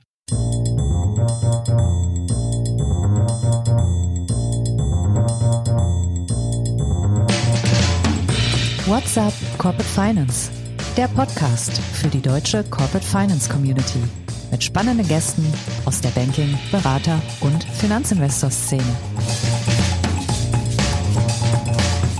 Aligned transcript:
What's 8.90 9.20
up 9.20 9.34
Corporate 9.60 9.88
Finance? 9.88 10.50
Der 10.98 11.08
Podcast 11.10 11.78
für 11.78 12.08
die 12.08 12.24
deutsche 12.24 12.64
Corporate 12.64 13.06
Finance 13.06 13.48
Community 13.48 14.00
mit 14.50 14.64
spannenden 14.64 15.08
Gästen 15.08 15.46
aus 15.86 16.02
der 16.02 16.10
Banking-, 16.10 16.58
Berater- 16.72 17.22
und 17.42 17.64
Finanzinvestor-Szene. 17.66 18.82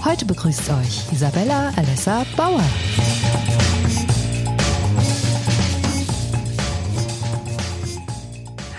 Heute 0.06 0.26
begrüßt 0.26 0.70
euch 0.70 1.12
Isabella 1.12 1.74
Alessa 1.76 2.24
Bauer. 2.38 2.62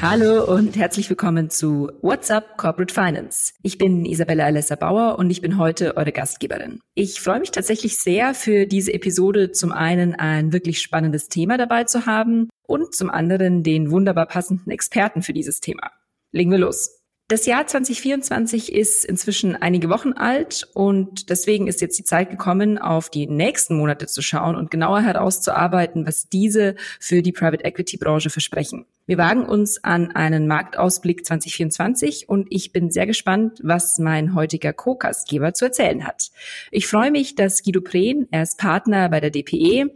Hallo 0.02 0.50
und 0.50 0.78
herzlich 0.78 1.10
willkommen 1.10 1.50
zu 1.50 1.92
What's 2.00 2.30
Up 2.30 2.56
Corporate 2.56 2.94
Finance. 2.94 3.52
Ich 3.62 3.76
bin 3.76 4.06
Isabella 4.06 4.46
Alessa 4.46 4.74
Bauer 4.74 5.18
und 5.18 5.28
ich 5.28 5.42
bin 5.42 5.58
heute 5.58 5.94
eure 5.98 6.10
Gastgeberin. 6.10 6.80
Ich 6.94 7.20
freue 7.20 7.38
mich 7.38 7.50
tatsächlich 7.50 7.98
sehr 7.98 8.32
für 8.32 8.64
diese 8.64 8.94
Episode 8.94 9.52
zum 9.52 9.72
einen 9.72 10.14
ein 10.14 10.54
wirklich 10.54 10.80
spannendes 10.80 11.28
Thema 11.28 11.58
dabei 11.58 11.84
zu 11.84 12.06
haben 12.06 12.48
und 12.66 12.94
zum 12.94 13.10
anderen 13.10 13.62
den 13.62 13.90
wunderbar 13.90 14.24
passenden 14.24 14.70
Experten 14.70 15.20
für 15.20 15.34
dieses 15.34 15.60
Thema. 15.60 15.90
Legen 16.32 16.50
wir 16.50 16.58
los. 16.58 16.99
Das 17.30 17.46
Jahr 17.46 17.64
2024 17.64 18.72
ist 18.72 19.04
inzwischen 19.04 19.54
einige 19.54 19.88
Wochen 19.88 20.14
alt 20.14 20.66
und 20.74 21.30
deswegen 21.30 21.68
ist 21.68 21.80
jetzt 21.80 21.96
die 21.96 22.02
Zeit 22.02 22.28
gekommen, 22.28 22.76
auf 22.76 23.08
die 23.08 23.28
nächsten 23.28 23.76
Monate 23.76 24.08
zu 24.08 24.20
schauen 24.20 24.56
und 24.56 24.72
genauer 24.72 25.02
herauszuarbeiten, 25.02 26.04
was 26.08 26.28
diese 26.28 26.74
für 26.98 27.22
die 27.22 27.30
Private 27.30 27.62
Equity 27.62 27.98
Branche 27.98 28.30
versprechen. 28.30 28.84
Wir 29.06 29.16
wagen 29.16 29.44
uns 29.44 29.84
an 29.84 30.10
einen 30.10 30.48
Marktausblick 30.48 31.24
2024 31.24 32.28
und 32.28 32.48
ich 32.50 32.72
bin 32.72 32.90
sehr 32.90 33.06
gespannt, 33.06 33.60
was 33.62 34.00
mein 34.00 34.34
heutiger 34.34 34.72
Co-Gastgeber 34.72 35.54
zu 35.54 35.66
erzählen 35.66 36.08
hat. 36.08 36.32
Ich 36.72 36.88
freue 36.88 37.12
mich, 37.12 37.36
dass 37.36 37.62
Guido 37.62 37.80
Prehn, 37.80 38.26
er 38.32 38.42
ist 38.42 38.58
Partner 38.58 39.08
bei 39.08 39.20
der 39.20 39.30
DPE, 39.30 39.92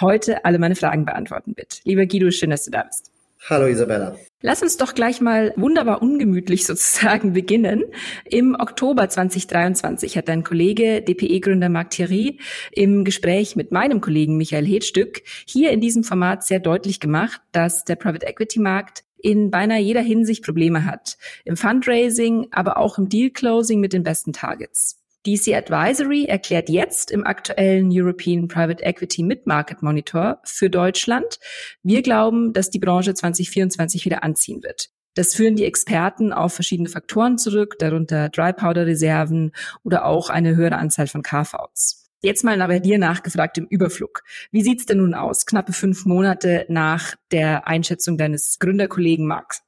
heute 0.00 0.44
alle 0.44 0.58
meine 0.58 0.74
Fragen 0.74 1.04
beantworten 1.04 1.56
wird. 1.56 1.80
Lieber 1.84 2.06
Guido, 2.06 2.32
schön, 2.32 2.50
dass 2.50 2.64
du 2.64 2.72
da 2.72 2.82
bist. 2.82 3.11
Hallo 3.50 3.66
Isabella. 3.66 4.14
Lass 4.40 4.62
uns 4.62 4.76
doch 4.76 4.94
gleich 4.94 5.20
mal 5.20 5.52
wunderbar 5.56 6.00
ungemütlich 6.00 6.64
sozusagen 6.66 7.32
beginnen. 7.32 7.82
Im 8.24 8.54
Oktober 8.54 9.08
2023 9.08 10.16
hat 10.16 10.28
dein 10.28 10.44
Kollege, 10.44 11.02
DPE-Gründer 11.02 11.68
Marc 11.68 11.90
Thierry, 11.90 12.38
im 12.70 13.04
Gespräch 13.04 13.56
mit 13.56 13.72
meinem 13.72 14.00
Kollegen 14.00 14.36
Michael 14.36 14.66
Hedstück 14.66 15.22
hier 15.44 15.72
in 15.72 15.80
diesem 15.80 16.04
Format 16.04 16.44
sehr 16.44 16.60
deutlich 16.60 17.00
gemacht, 17.00 17.40
dass 17.50 17.84
der 17.84 17.96
Private 17.96 18.26
Equity 18.26 18.60
Markt 18.60 19.02
in 19.20 19.50
beinahe 19.50 19.80
jeder 19.80 20.02
Hinsicht 20.02 20.44
Probleme 20.44 20.84
hat. 20.84 21.16
Im 21.44 21.56
Fundraising, 21.56 22.48
aber 22.52 22.76
auch 22.76 22.98
im 22.98 23.08
Deal 23.08 23.30
Closing 23.30 23.80
mit 23.80 23.92
den 23.92 24.04
besten 24.04 24.32
Targets. 24.32 25.01
DC 25.26 25.54
Advisory 25.54 26.24
erklärt 26.24 26.68
jetzt 26.68 27.10
im 27.10 27.24
aktuellen 27.24 27.90
European 27.92 28.48
Private 28.48 28.82
Equity 28.82 29.22
Mid-Market 29.22 29.82
Monitor 29.82 30.40
für 30.44 30.68
Deutschland, 30.68 31.38
wir 31.82 32.02
glauben, 32.02 32.52
dass 32.52 32.70
die 32.70 32.80
Branche 32.80 33.14
2024 33.14 34.04
wieder 34.04 34.24
anziehen 34.24 34.62
wird. 34.62 34.88
Das 35.14 35.34
führen 35.34 35.56
die 35.56 35.64
Experten 35.64 36.32
auf 36.32 36.54
verschiedene 36.54 36.88
Faktoren 36.88 37.38
zurück, 37.38 37.76
darunter 37.78 38.30
Dry 38.30 38.52
Powder 38.52 38.86
Reserven 38.86 39.52
oder 39.84 40.06
auch 40.06 40.30
eine 40.30 40.56
höhere 40.56 40.76
Anzahl 40.76 41.06
von 41.06 41.22
Carve-outs. 41.22 42.10
Jetzt 42.22 42.44
mal 42.44 42.56
bei 42.56 42.78
dir 42.78 42.98
nachgefragt 42.98 43.58
im 43.58 43.66
Überflug. 43.66 44.22
Wie 44.52 44.62
sieht's 44.62 44.86
denn 44.86 44.98
nun 44.98 45.12
aus, 45.12 45.44
knappe 45.44 45.72
fünf 45.72 46.06
Monate 46.06 46.66
nach 46.68 47.14
der 47.30 47.66
Einschätzung 47.66 48.16
deines 48.16 48.58
Gründerkollegen 48.58 49.26
Max? 49.26 49.60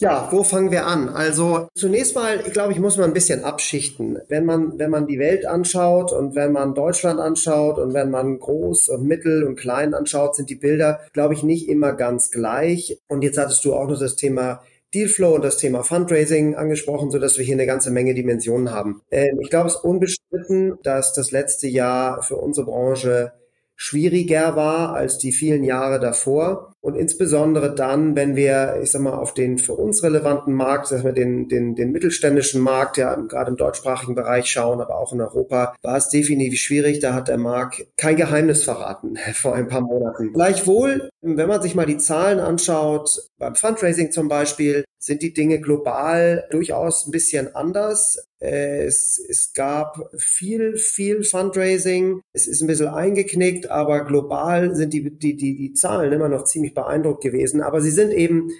Ja, 0.00 0.28
wo 0.30 0.44
fangen 0.44 0.70
wir 0.70 0.86
an? 0.86 1.08
Also 1.08 1.68
zunächst 1.74 2.14
mal, 2.14 2.40
ich 2.46 2.52
glaube, 2.52 2.72
ich 2.72 2.78
muss 2.78 2.96
mal 2.96 3.04
ein 3.04 3.12
bisschen 3.12 3.42
abschichten. 3.42 4.20
Wenn 4.28 4.44
man, 4.44 4.78
wenn 4.78 4.90
man 4.90 5.08
die 5.08 5.18
Welt 5.18 5.44
anschaut 5.44 6.12
und 6.12 6.36
wenn 6.36 6.52
man 6.52 6.76
Deutschland 6.76 7.18
anschaut 7.18 7.78
und 7.78 7.94
wenn 7.94 8.08
man 8.08 8.38
groß 8.38 8.90
und 8.90 9.08
mittel 9.08 9.42
und 9.42 9.56
klein 9.56 9.94
anschaut, 9.94 10.36
sind 10.36 10.50
die 10.50 10.54
Bilder, 10.54 11.00
glaube 11.12 11.34
ich, 11.34 11.42
nicht 11.42 11.68
immer 11.68 11.94
ganz 11.94 12.30
gleich. 12.30 13.00
Und 13.08 13.22
jetzt 13.22 13.38
hattest 13.38 13.64
du 13.64 13.74
auch 13.74 13.88
noch 13.88 13.98
das 13.98 14.14
Thema 14.14 14.62
Dealflow 14.94 15.34
und 15.34 15.44
das 15.44 15.56
Thema 15.56 15.82
Fundraising 15.82 16.54
angesprochen, 16.54 17.10
so 17.10 17.18
dass 17.18 17.36
wir 17.36 17.44
hier 17.44 17.56
eine 17.56 17.66
ganze 17.66 17.90
Menge 17.90 18.14
Dimensionen 18.14 18.70
haben. 18.70 19.02
Ähm, 19.10 19.40
ich 19.42 19.50
glaube, 19.50 19.66
es 19.66 19.74
ist 19.74 19.84
unbestritten, 19.84 20.78
dass 20.84 21.12
das 21.12 21.32
letzte 21.32 21.66
Jahr 21.66 22.22
für 22.22 22.36
unsere 22.36 22.66
Branche 22.66 23.32
schwieriger 23.80 24.56
war 24.56 24.92
als 24.92 25.18
die 25.18 25.32
vielen 25.32 25.62
Jahre 25.62 26.00
davor. 26.00 26.72
Und 26.80 26.96
insbesondere 26.96 27.74
dann, 27.74 28.16
wenn 28.16 28.34
wir, 28.34 28.80
ich 28.82 28.90
sag 28.90 29.02
mal, 29.02 29.14
auf 29.14 29.34
den 29.34 29.58
für 29.58 29.74
uns 29.74 30.02
relevanten 30.02 30.52
Markt, 30.52 30.88
sagen 30.88 31.04
wir 31.04 31.12
den, 31.12 31.48
den, 31.48 31.74
den 31.74 31.92
mittelständischen 31.92 32.60
Markt, 32.60 32.96
ja 32.96 33.14
gerade 33.14 33.50
im 33.50 33.56
deutschsprachigen 33.56 34.14
Bereich 34.14 34.50
schauen, 34.50 34.80
aber 34.80 34.98
auch 34.98 35.12
in 35.12 35.20
Europa, 35.20 35.74
war 35.82 35.96
es 35.96 36.08
definitiv 36.08 36.60
schwierig. 36.60 36.98
Da 36.98 37.14
hat 37.14 37.28
der 37.28 37.38
Markt 37.38 37.86
kein 37.96 38.16
Geheimnis 38.16 38.64
verraten 38.64 39.16
vor 39.34 39.54
ein 39.54 39.68
paar 39.68 39.80
Monaten. 39.80 40.32
Gleichwohl, 40.32 41.08
wenn 41.20 41.48
man 41.48 41.62
sich 41.62 41.74
mal 41.74 41.86
die 41.86 41.98
Zahlen 41.98 42.40
anschaut, 42.40 43.10
beim 43.38 43.54
Fundraising 43.54 44.10
zum 44.10 44.28
Beispiel, 44.28 44.84
sind 44.98 45.22
die 45.22 45.32
Dinge 45.32 45.60
global 45.60 46.46
durchaus 46.50 47.06
ein 47.06 47.12
bisschen 47.12 47.54
anders. 47.54 48.27
Es, 48.40 49.20
es 49.28 49.52
gab 49.52 50.10
viel, 50.16 50.76
viel 50.76 51.24
Fundraising. 51.24 52.20
Es 52.32 52.46
ist 52.46 52.60
ein 52.60 52.68
bisschen 52.68 52.88
eingeknickt, 52.88 53.70
aber 53.70 54.04
global 54.04 54.76
sind 54.76 54.92
die, 54.92 55.18
die, 55.18 55.36
die, 55.36 55.56
die 55.56 55.72
Zahlen 55.72 56.12
immer 56.12 56.28
noch 56.28 56.44
ziemlich 56.44 56.74
beeindruckt 56.74 57.22
gewesen. 57.22 57.62
Aber 57.62 57.80
sie 57.80 57.90
sind 57.90 58.12
eben 58.12 58.50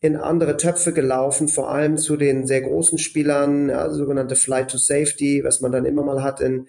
in 0.00 0.16
andere 0.16 0.56
Töpfe 0.56 0.92
gelaufen, 0.92 1.46
vor 1.46 1.70
allem 1.70 1.96
zu 1.96 2.16
den 2.16 2.46
sehr 2.48 2.62
großen 2.62 2.98
Spielern, 2.98 3.68
ja, 3.68 3.90
sogenannte 3.90 4.34
Flight 4.34 4.72
to 4.72 4.78
Safety, 4.78 5.44
was 5.44 5.60
man 5.60 5.70
dann 5.70 5.84
immer 5.84 6.02
mal 6.02 6.22
hat 6.24 6.40
in 6.40 6.66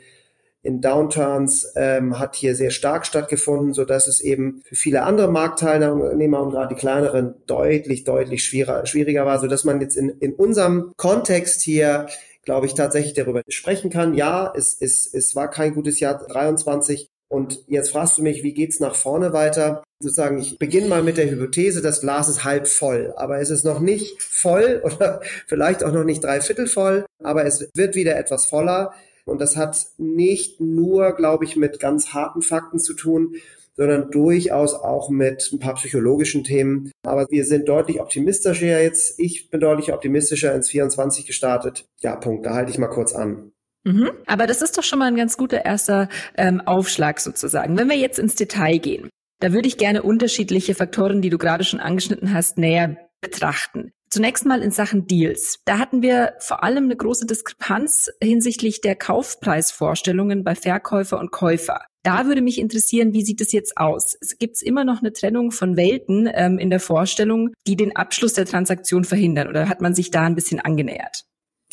in 0.63 0.79
Downturns 0.79 1.73
ähm, 1.75 2.17
hat 2.17 2.35
hier 2.35 2.55
sehr 2.55 2.71
stark 2.71 3.05
stattgefunden, 3.05 3.73
so 3.73 3.83
dass 3.83 4.07
es 4.07 4.21
eben 4.21 4.61
für 4.63 4.75
viele 4.75 5.03
andere 5.03 5.29
Marktteilnehmer 5.29 6.41
und 6.41 6.51
gerade 6.51 6.73
die 6.73 6.79
kleineren 6.79 7.35
deutlich, 7.47 8.05
deutlich 8.05 8.45
schwieriger, 8.45 8.85
schwieriger 8.85 9.25
war, 9.25 9.39
so 9.39 9.47
dass 9.47 9.65
man 9.65 9.81
jetzt 9.81 9.97
in, 9.97 10.09
in 10.09 10.33
unserem 10.33 10.93
Kontext 10.95 11.61
hier 11.61 12.07
glaube 12.43 12.65
ich, 12.65 12.73
tatsächlich 12.73 13.13
darüber 13.13 13.41
sprechen 13.47 13.89
kann. 13.89 14.13
Ja, 14.13 14.53
es, 14.55 14.77
es, 14.79 15.11
es 15.13 15.35
war 15.35 15.49
kein 15.49 15.73
gutes 15.73 15.99
Jahr 15.99 16.17
23. 16.17 17.07
Und 17.29 17.63
jetzt 17.67 17.91
fragst 17.91 18.17
du 18.17 18.21
mich, 18.21 18.43
wie 18.43 18.53
geht's 18.53 18.79
nach 18.79 18.95
vorne 18.95 19.33
weiter? 19.33 19.83
Sozusagen, 19.99 20.37
ich 20.37 20.59
beginne 20.59 20.87
mal 20.87 21.01
mit 21.01 21.17
der 21.17 21.31
Hypothese, 21.31 21.81
das 21.81 22.01
Glas 22.01 22.29
ist 22.29 22.43
halb 22.43 22.67
voll, 22.67 23.13
aber 23.15 23.39
es 23.39 23.49
ist 23.49 23.63
noch 23.63 23.79
nicht 23.79 24.21
voll 24.21 24.81
oder 24.85 25.21
vielleicht 25.47 25.83
auch 25.83 25.91
noch 25.91 26.03
nicht 26.03 26.23
dreiviertel 26.23 26.67
voll, 26.67 27.05
aber 27.23 27.45
es 27.45 27.69
wird 27.75 27.95
wieder 27.95 28.17
etwas 28.17 28.45
voller. 28.45 28.93
Und 29.25 29.39
das 29.39 29.55
hat 29.55 29.87
nicht 29.97 30.59
nur, 30.59 31.13
glaube 31.13 31.45
ich, 31.45 31.55
mit 31.55 31.79
ganz 31.79 32.13
harten 32.13 32.41
Fakten 32.41 32.77
zu 32.77 32.93
tun, 32.93 33.35
sondern 33.75 34.11
durchaus 34.11 34.73
auch 34.73 35.09
mit 35.09 35.49
ein 35.51 35.59
paar 35.59 35.75
psychologischen 35.75 36.43
Themen. 36.43 36.91
Aber 37.03 37.27
wir 37.29 37.45
sind 37.45 37.67
deutlich 37.67 37.99
optimistischer 37.99 38.81
jetzt. 38.81 39.19
Ich 39.19 39.49
bin 39.49 39.59
deutlich 39.59 39.93
optimistischer 39.93 40.53
ins 40.53 40.69
24 40.69 41.25
gestartet. 41.25 41.85
Ja, 42.01 42.15
Punkt. 42.15 42.45
Da 42.45 42.53
halte 42.53 42.71
ich 42.71 42.77
mal 42.77 42.87
kurz 42.87 43.13
an. 43.13 43.51
Mhm. 43.83 44.11
Aber 44.27 44.47
das 44.47 44.61
ist 44.61 44.77
doch 44.77 44.83
schon 44.83 44.99
mal 44.99 45.07
ein 45.07 45.15
ganz 45.15 45.37
guter 45.37 45.65
erster 45.65 46.09
ähm, 46.37 46.61
Aufschlag 46.61 47.19
sozusagen. 47.19 47.77
Wenn 47.77 47.89
wir 47.89 47.97
jetzt 47.97 48.19
ins 48.19 48.35
Detail 48.35 48.77
gehen, 48.77 49.09
da 49.39 49.51
würde 49.51 49.67
ich 49.67 49.77
gerne 49.77 50.03
unterschiedliche 50.03 50.73
Faktoren, 50.73 51.21
die 51.21 51.29
du 51.29 51.37
gerade 51.37 51.65
schon 51.65 51.81
angeschnitten 51.81 52.33
hast, 52.33 52.57
näher 52.57 52.97
betrachten. 53.19 53.91
Zunächst 54.09 54.45
mal 54.45 54.61
in 54.61 54.71
Sachen 54.71 55.07
Deals. 55.07 55.59
Da 55.65 55.79
hatten 55.79 56.01
wir 56.01 56.33
vor 56.39 56.63
allem 56.63 56.85
eine 56.85 56.95
große 56.95 57.25
Diskrepanz 57.25 58.11
hinsichtlich 58.21 58.79
der 58.81 58.95
Kaufpreisvorstellungen 58.95 60.43
bei 60.43 60.55
Verkäufer 60.55 61.19
und 61.19 61.31
Käufer. 61.31 61.81
Da 62.03 62.25
würde 62.25 62.41
mich 62.41 62.59
interessieren, 62.59 63.13
wie 63.13 63.23
sieht 63.23 63.39
es 63.39 63.53
jetzt 63.53 63.77
aus? 63.77 64.17
Es 64.19 64.37
gibt 64.37 64.61
immer 64.61 64.83
noch 64.83 64.99
eine 64.99 65.13
Trennung 65.13 65.51
von 65.51 65.77
Welten 65.77 66.29
ähm, 66.33 66.59
in 66.59 66.69
der 66.69 66.81
Vorstellung, 66.81 67.51
die 67.65 67.77
den 67.77 67.95
Abschluss 67.95 68.33
der 68.33 68.45
Transaktion 68.45 69.05
verhindern? 69.05 69.47
Oder 69.47 69.69
hat 69.69 69.79
man 69.79 69.95
sich 69.95 70.11
da 70.11 70.23
ein 70.23 70.35
bisschen 70.35 70.59
angenähert? 70.59 71.23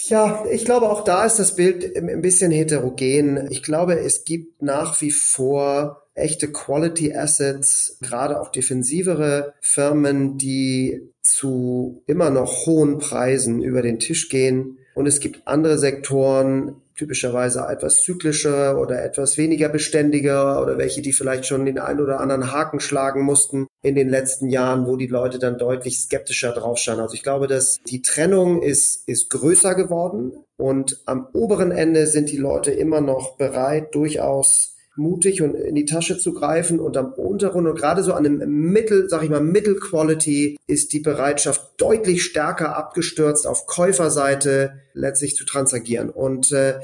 Ja, 0.08 0.44
ich 0.50 0.64
glaube, 0.64 0.88
auch 0.88 1.04
da 1.04 1.24
ist 1.26 1.38
das 1.38 1.56
Bild 1.56 1.96
ein 1.96 2.22
bisschen 2.22 2.52
heterogen. 2.52 3.48
Ich 3.50 3.62
glaube, 3.62 3.98
es 3.98 4.24
gibt 4.24 4.62
nach 4.62 5.00
wie 5.00 5.10
vor 5.10 6.06
echte 6.14 6.50
Quality 6.50 7.14
Assets, 7.14 7.98
gerade 8.00 8.40
auch 8.40 8.50
defensivere 8.50 9.54
Firmen, 9.60 10.38
die 10.38 11.12
zu 11.22 12.02
immer 12.06 12.30
noch 12.30 12.66
hohen 12.66 12.98
Preisen 12.98 13.62
über 13.62 13.82
den 13.82 13.98
Tisch 13.98 14.28
gehen. 14.28 14.78
Und 14.94 15.06
es 15.06 15.20
gibt 15.20 15.46
andere 15.46 15.78
Sektoren, 15.78 16.76
typischerweise 17.00 17.66
etwas 17.66 18.02
zyklischer 18.02 18.78
oder 18.78 19.02
etwas 19.02 19.38
weniger 19.38 19.70
beständiger 19.70 20.60
oder 20.60 20.76
welche, 20.76 21.00
die 21.00 21.14
vielleicht 21.14 21.46
schon 21.46 21.64
den 21.64 21.78
einen 21.78 22.00
oder 22.00 22.20
anderen 22.20 22.52
Haken 22.52 22.78
schlagen 22.78 23.22
mussten 23.22 23.66
in 23.82 23.94
den 23.94 24.10
letzten 24.10 24.50
Jahren, 24.50 24.86
wo 24.86 24.96
die 24.96 25.06
Leute 25.06 25.38
dann 25.38 25.56
deutlich 25.56 25.98
skeptischer 25.98 26.52
drauf 26.52 26.76
schauen. 26.76 27.00
Also 27.00 27.14
ich 27.14 27.22
glaube, 27.22 27.46
dass 27.46 27.78
die 27.86 28.02
Trennung 28.02 28.60
ist, 28.62 29.08
ist 29.08 29.30
größer 29.30 29.74
geworden 29.74 30.32
und 30.58 31.00
am 31.06 31.26
oberen 31.32 31.70
Ende 31.70 32.06
sind 32.06 32.30
die 32.30 32.36
Leute 32.36 32.70
immer 32.70 33.00
noch 33.00 33.38
bereit, 33.38 33.94
durchaus 33.94 34.76
mutig 35.00 35.42
und 35.42 35.54
in 35.54 35.74
die 35.74 35.84
Tasche 35.84 36.18
zu 36.18 36.32
greifen 36.32 36.78
und 36.78 36.96
am 36.96 37.12
unteren 37.12 37.66
und 37.66 37.76
gerade 37.76 38.02
so 38.02 38.12
an 38.12 38.24
dem 38.24 38.38
Mittel, 38.70 39.08
sag 39.08 39.22
ich 39.22 39.30
mal, 39.30 39.40
Middle 39.40 39.76
Quality 39.76 40.58
ist 40.66 40.92
die 40.92 41.00
Bereitschaft 41.00 41.72
deutlich 41.78 42.22
stärker 42.22 42.76
abgestürzt 42.76 43.46
auf 43.46 43.66
Käuferseite 43.66 44.80
letztlich 44.92 45.34
zu 45.34 45.44
transagieren. 45.44 46.10
Und 46.10 46.52
äh, 46.52 46.80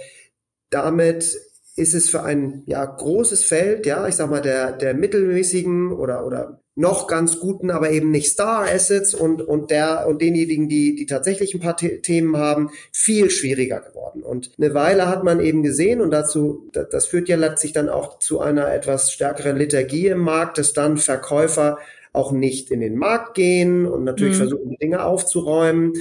damit 0.71 1.39
ist 1.77 1.95
es 1.95 2.09
für 2.09 2.23
ein 2.23 2.63
ja 2.67 2.85
großes 2.85 3.45
Feld, 3.45 3.87
ja, 3.87 4.09
ich 4.09 4.17
sag 4.17 4.31
mal 4.31 4.41
der 4.41 4.73
der 4.73 4.95
mittelmäßigen 4.95 5.93
oder 5.93 6.27
oder 6.27 6.61
noch 6.75 7.07
ganz 7.07 7.41
guten, 7.41 7.71
aber 7.71 7.91
eben 7.91 8.11
nicht 8.11 8.31
Star 8.31 8.67
Assets 8.67 9.15
und 9.15 9.43
und 9.43 9.71
der 9.71 10.07
und 10.07 10.21
denjenigen, 10.21 10.69
die 10.69 10.95
die 10.95 11.07
tatsächlich 11.07 11.55
ein 11.55 11.61
paar 11.61 11.77
Themen 11.77 12.37
haben, 12.37 12.71
viel 12.93 13.31
schwieriger 13.31 13.81
geworden. 13.81 14.23
Und 14.23 14.53
eine 14.59 14.75
Weile 14.75 15.09
hat 15.09 15.23
man 15.23 15.41
eben 15.41 15.63
gesehen 15.63 16.01
und 16.01 16.11
dazu 16.11 16.69
das, 16.73 16.89
das 16.91 17.07
führt 17.07 17.29
ja 17.29 17.37
letztlich 17.37 17.73
dann 17.73 17.89
auch 17.89 18.19
zu 18.19 18.41
einer 18.41 18.73
etwas 18.73 19.13
stärkeren 19.13 19.57
Liturgie 19.57 20.09
im 20.09 20.21
Markt, 20.21 20.59
dass 20.59 20.73
dann 20.73 20.97
Verkäufer 20.97 21.79
auch 22.17 22.33
nicht 22.33 22.71
in 22.71 22.81
den 22.81 22.97
Markt 22.97 23.35
gehen 23.35 23.87
und 23.87 24.05
natürlich 24.05 24.35
mhm. 24.35 24.39
versuchen, 24.39 24.71
die 24.71 24.79
Dinge 24.79 25.05
aufzuräumen, 25.05 25.93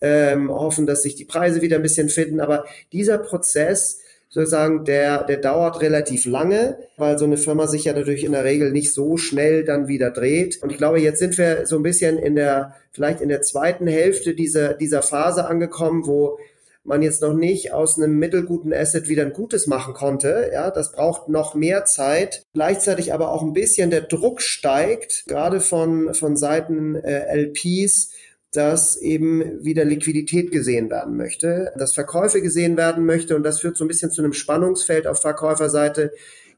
ähm, 0.00 0.50
hoffen, 0.50 0.86
dass 0.86 1.02
sich 1.02 1.14
die 1.14 1.26
Preise 1.26 1.60
wieder 1.60 1.76
ein 1.76 1.82
bisschen 1.82 2.08
finden. 2.08 2.40
Aber 2.40 2.64
dieser 2.92 3.18
Prozess 3.18 4.00
sozusagen, 4.28 4.84
der, 4.84 5.24
der 5.24 5.38
dauert 5.38 5.80
relativ 5.80 6.26
lange, 6.26 6.78
weil 6.96 7.18
so 7.18 7.24
eine 7.24 7.36
Firma 7.36 7.66
sich 7.66 7.84
ja 7.84 7.92
natürlich 7.92 8.24
in 8.24 8.32
der 8.32 8.44
Regel 8.44 8.72
nicht 8.72 8.92
so 8.92 9.16
schnell 9.16 9.64
dann 9.64 9.88
wieder 9.88 10.10
dreht. 10.10 10.62
Und 10.62 10.70
ich 10.70 10.78
glaube, 10.78 11.00
jetzt 11.00 11.18
sind 11.18 11.38
wir 11.38 11.66
so 11.66 11.76
ein 11.76 11.82
bisschen 11.82 12.18
in 12.18 12.34
der, 12.34 12.74
vielleicht 12.92 13.20
in 13.20 13.28
der 13.28 13.42
zweiten 13.42 13.86
Hälfte 13.86 14.34
dieser, 14.34 14.74
dieser 14.74 15.02
Phase 15.02 15.46
angekommen, 15.46 16.06
wo 16.06 16.38
man 16.84 17.02
jetzt 17.02 17.20
noch 17.20 17.34
nicht 17.34 17.72
aus 17.72 17.98
einem 17.98 18.18
mittelguten 18.18 18.72
Asset 18.72 19.08
wieder 19.08 19.22
ein 19.22 19.32
gutes 19.32 19.66
machen 19.66 19.92
konnte. 19.92 20.50
Ja, 20.52 20.70
das 20.70 20.92
braucht 20.92 21.28
noch 21.28 21.54
mehr 21.54 21.84
Zeit. 21.84 22.44
Gleichzeitig 22.54 23.12
aber 23.12 23.30
auch 23.30 23.42
ein 23.42 23.52
bisschen 23.52 23.90
der 23.90 24.00
Druck 24.00 24.40
steigt, 24.40 25.24
gerade 25.26 25.60
von, 25.60 26.14
von 26.14 26.36
Seiten 26.36 26.96
äh, 26.96 27.34
LPs, 27.34 28.12
dass 28.52 28.96
eben 28.96 29.62
wieder 29.64 29.84
Liquidität 29.84 30.50
gesehen 30.50 30.90
werden 30.90 31.16
möchte, 31.16 31.72
dass 31.76 31.94
Verkäufe 31.94 32.40
gesehen 32.40 32.76
werden 32.76 33.04
möchte 33.04 33.36
und 33.36 33.42
das 33.42 33.60
führt 33.60 33.76
so 33.76 33.84
ein 33.84 33.88
bisschen 33.88 34.10
zu 34.10 34.22
einem 34.22 34.32
Spannungsfeld 34.32 35.06
auf 35.06 35.20
Verkäuferseite. 35.20 36.12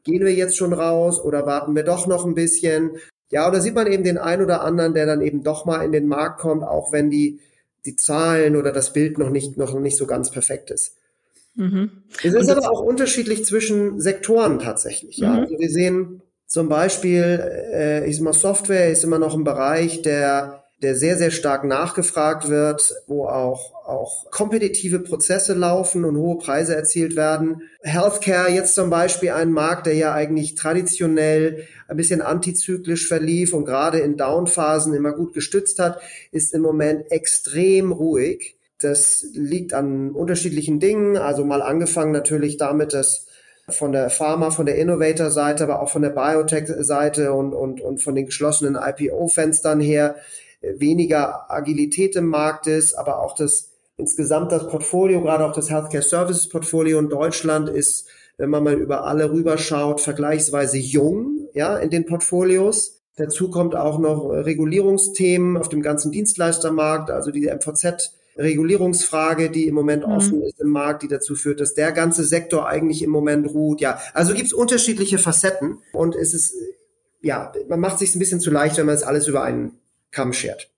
Gehen 0.04 0.24
wir 0.24 0.32
jetzt 0.32 0.56
schon 0.56 0.72
raus 0.72 1.20
oder 1.22 1.46
warten 1.46 1.74
wir 1.74 1.82
doch 1.82 2.06
noch 2.06 2.24
ein 2.24 2.34
bisschen? 2.34 2.92
Ja, 3.30 3.48
oder 3.48 3.60
sieht 3.60 3.74
man 3.74 3.90
eben 3.90 4.04
den 4.04 4.18
einen 4.18 4.42
oder 4.42 4.62
anderen, 4.62 4.94
der 4.94 5.06
dann 5.06 5.20
eben 5.20 5.42
doch 5.42 5.64
mal 5.64 5.84
in 5.84 5.92
den 5.92 6.06
Markt 6.06 6.40
kommt, 6.40 6.62
auch 6.62 6.92
wenn 6.92 7.10
die, 7.10 7.40
die 7.84 7.96
Zahlen 7.96 8.56
oder 8.56 8.72
das 8.72 8.92
Bild 8.92 9.18
noch 9.18 9.30
nicht, 9.30 9.56
noch 9.56 9.78
nicht 9.78 9.96
so 9.96 10.06
ganz 10.06 10.30
perfekt 10.30 10.70
ist. 10.70 10.96
Mhm. 11.56 11.90
Es 12.22 12.34
ist 12.34 12.50
aber 12.50 12.70
auch 12.70 12.80
unterschiedlich 12.80 13.44
zwischen 13.44 14.00
Sektoren 14.00 14.60
tatsächlich. 14.60 15.18
Ja, 15.18 15.32
mhm. 15.32 15.38
also 15.40 15.58
wir 15.58 15.70
sehen 15.70 16.22
zum 16.46 16.68
Beispiel, 16.68 17.68
äh, 17.72 18.08
ich 18.08 18.16
sag 18.16 18.24
mal, 18.24 18.32
Software 18.32 18.90
ist 18.90 19.04
immer 19.04 19.18
noch 19.18 19.34
ein 19.34 19.44
Bereich, 19.44 20.02
der 20.02 20.59
der 20.82 20.94
sehr, 20.94 21.18
sehr 21.18 21.30
stark 21.30 21.64
nachgefragt 21.64 22.48
wird, 22.48 22.94
wo 23.06 23.26
auch, 23.26 23.74
auch 23.84 24.30
kompetitive 24.30 24.98
Prozesse 25.00 25.52
laufen 25.52 26.04
und 26.04 26.16
hohe 26.16 26.38
Preise 26.38 26.74
erzielt 26.74 27.16
werden. 27.16 27.62
Healthcare 27.82 28.50
jetzt 28.50 28.74
zum 28.74 28.88
Beispiel 28.88 29.30
ein 29.30 29.52
Markt, 29.52 29.86
der 29.86 29.94
ja 29.94 30.14
eigentlich 30.14 30.54
traditionell 30.54 31.66
ein 31.86 31.96
bisschen 31.98 32.22
antizyklisch 32.22 33.08
verlief 33.08 33.52
und 33.52 33.66
gerade 33.66 33.98
in 33.98 34.16
Downphasen 34.16 34.94
immer 34.94 35.12
gut 35.12 35.34
gestützt 35.34 35.78
hat, 35.78 36.00
ist 36.32 36.54
im 36.54 36.62
Moment 36.62 37.10
extrem 37.12 37.92
ruhig. 37.92 38.56
Das 38.80 39.26
liegt 39.34 39.74
an 39.74 40.12
unterschiedlichen 40.12 40.80
Dingen. 40.80 41.18
Also 41.18 41.44
mal 41.44 41.60
angefangen 41.60 42.12
natürlich 42.12 42.56
damit, 42.56 42.94
dass 42.94 43.26
von 43.68 43.92
der 43.92 44.08
Pharma, 44.08 44.50
von 44.50 44.66
der 44.66 44.76
Innovator-Seite, 44.76 45.64
aber 45.64 45.82
auch 45.82 45.90
von 45.90 46.02
der 46.02 46.10
Biotech-Seite 46.10 47.32
und, 47.32 47.52
und, 47.52 47.82
und 47.82 48.02
von 48.02 48.14
den 48.14 48.26
geschlossenen 48.26 48.76
IPO-Fenstern 48.76 49.80
her 49.80 50.16
weniger 50.62 51.50
Agilität 51.50 52.16
im 52.16 52.26
Markt 52.26 52.66
ist, 52.66 52.94
aber 52.94 53.20
auch 53.20 53.34
das 53.34 53.70
insgesamt 53.96 54.50
das 54.52 54.68
Portfolio, 54.68 55.20
gerade 55.20 55.44
auch 55.44 55.52
das 55.52 55.70
Healthcare 55.70 56.02
Services 56.02 56.48
Portfolio 56.48 56.98
in 56.98 57.08
Deutschland 57.08 57.68
ist, 57.68 58.08
wenn 58.38 58.50
man 58.50 58.64
mal 58.64 58.74
über 58.74 59.04
alle 59.04 59.30
rüberschaut, 59.30 60.00
vergleichsweise 60.00 60.78
jung, 60.78 61.48
ja, 61.52 61.76
in 61.76 61.90
den 61.90 62.06
Portfolios. 62.06 63.02
Dazu 63.16 63.50
kommt 63.50 63.76
auch 63.76 63.98
noch 63.98 64.30
Regulierungsthemen 64.30 65.58
auf 65.58 65.68
dem 65.68 65.82
ganzen 65.82 66.10
Dienstleistermarkt, 66.10 67.10
also 67.10 67.30
die 67.30 67.50
MVZ 67.50 68.14
Regulierungsfrage, 68.36 69.50
die 69.50 69.66
im 69.66 69.74
Moment 69.74 70.06
mhm. 70.06 70.12
offen 70.12 70.42
ist 70.42 70.60
im 70.60 70.70
Markt, 70.70 71.02
die 71.02 71.08
dazu 71.08 71.34
führt, 71.34 71.60
dass 71.60 71.74
der 71.74 71.92
ganze 71.92 72.24
Sektor 72.24 72.66
eigentlich 72.66 73.02
im 73.02 73.10
Moment 73.10 73.48
ruht. 73.48 73.80
Ja, 73.80 74.00
also 74.14 74.32
gibt 74.32 74.46
es 74.46 74.52
unterschiedliche 74.52 75.18
Facetten 75.18 75.78
und 75.92 76.14
es 76.14 76.32
ist, 76.32 76.54
ja, 77.20 77.52
man 77.68 77.80
macht 77.80 77.98
sich 77.98 78.14
ein 78.14 78.18
bisschen 78.18 78.40
zu 78.40 78.50
leicht, 78.50 78.78
wenn 78.78 78.86
man 78.86 78.94
es 78.94 79.02
alles 79.02 79.26
über 79.26 79.42
einen 79.42 79.79
Kamm 80.10 80.32
schert. 80.32 80.70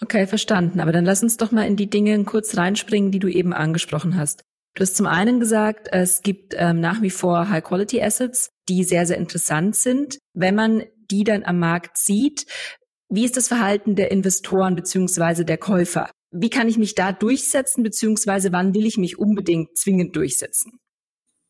Okay, 0.00 0.26
verstanden. 0.26 0.80
Aber 0.80 0.92
dann 0.92 1.04
lass 1.04 1.22
uns 1.22 1.36
doch 1.36 1.52
mal 1.52 1.66
in 1.66 1.76
die 1.76 1.88
Dinge 1.88 2.22
kurz 2.24 2.56
reinspringen, 2.56 3.10
die 3.10 3.20
du 3.20 3.28
eben 3.28 3.52
angesprochen 3.52 4.16
hast. 4.16 4.42
Du 4.74 4.82
hast 4.82 4.96
zum 4.96 5.06
einen 5.06 5.38
gesagt, 5.38 5.88
es 5.92 6.22
gibt 6.22 6.54
ähm, 6.56 6.80
nach 6.80 7.00
wie 7.00 7.10
vor 7.10 7.48
High-Quality-Assets, 7.48 8.50
die 8.68 8.82
sehr, 8.82 9.06
sehr 9.06 9.18
interessant 9.18 9.76
sind. 9.76 10.18
Wenn 10.34 10.56
man 10.56 10.82
die 11.10 11.22
dann 11.22 11.44
am 11.44 11.60
Markt 11.60 11.96
sieht, 11.96 12.46
wie 13.08 13.24
ist 13.24 13.36
das 13.36 13.48
Verhalten 13.48 13.94
der 13.94 14.10
Investoren 14.10 14.74
beziehungsweise 14.74 15.44
der 15.44 15.58
Käufer? 15.58 16.10
Wie 16.32 16.50
kann 16.50 16.68
ich 16.68 16.78
mich 16.78 16.96
da 16.96 17.12
durchsetzen, 17.12 17.84
beziehungsweise 17.84 18.50
wann 18.50 18.74
will 18.74 18.86
ich 18.86 18.98
mich 18.98 19.18
unbedingt 19.18 19.78
zwingend 19.78 20.16
durchsetzen? 20.16 20.80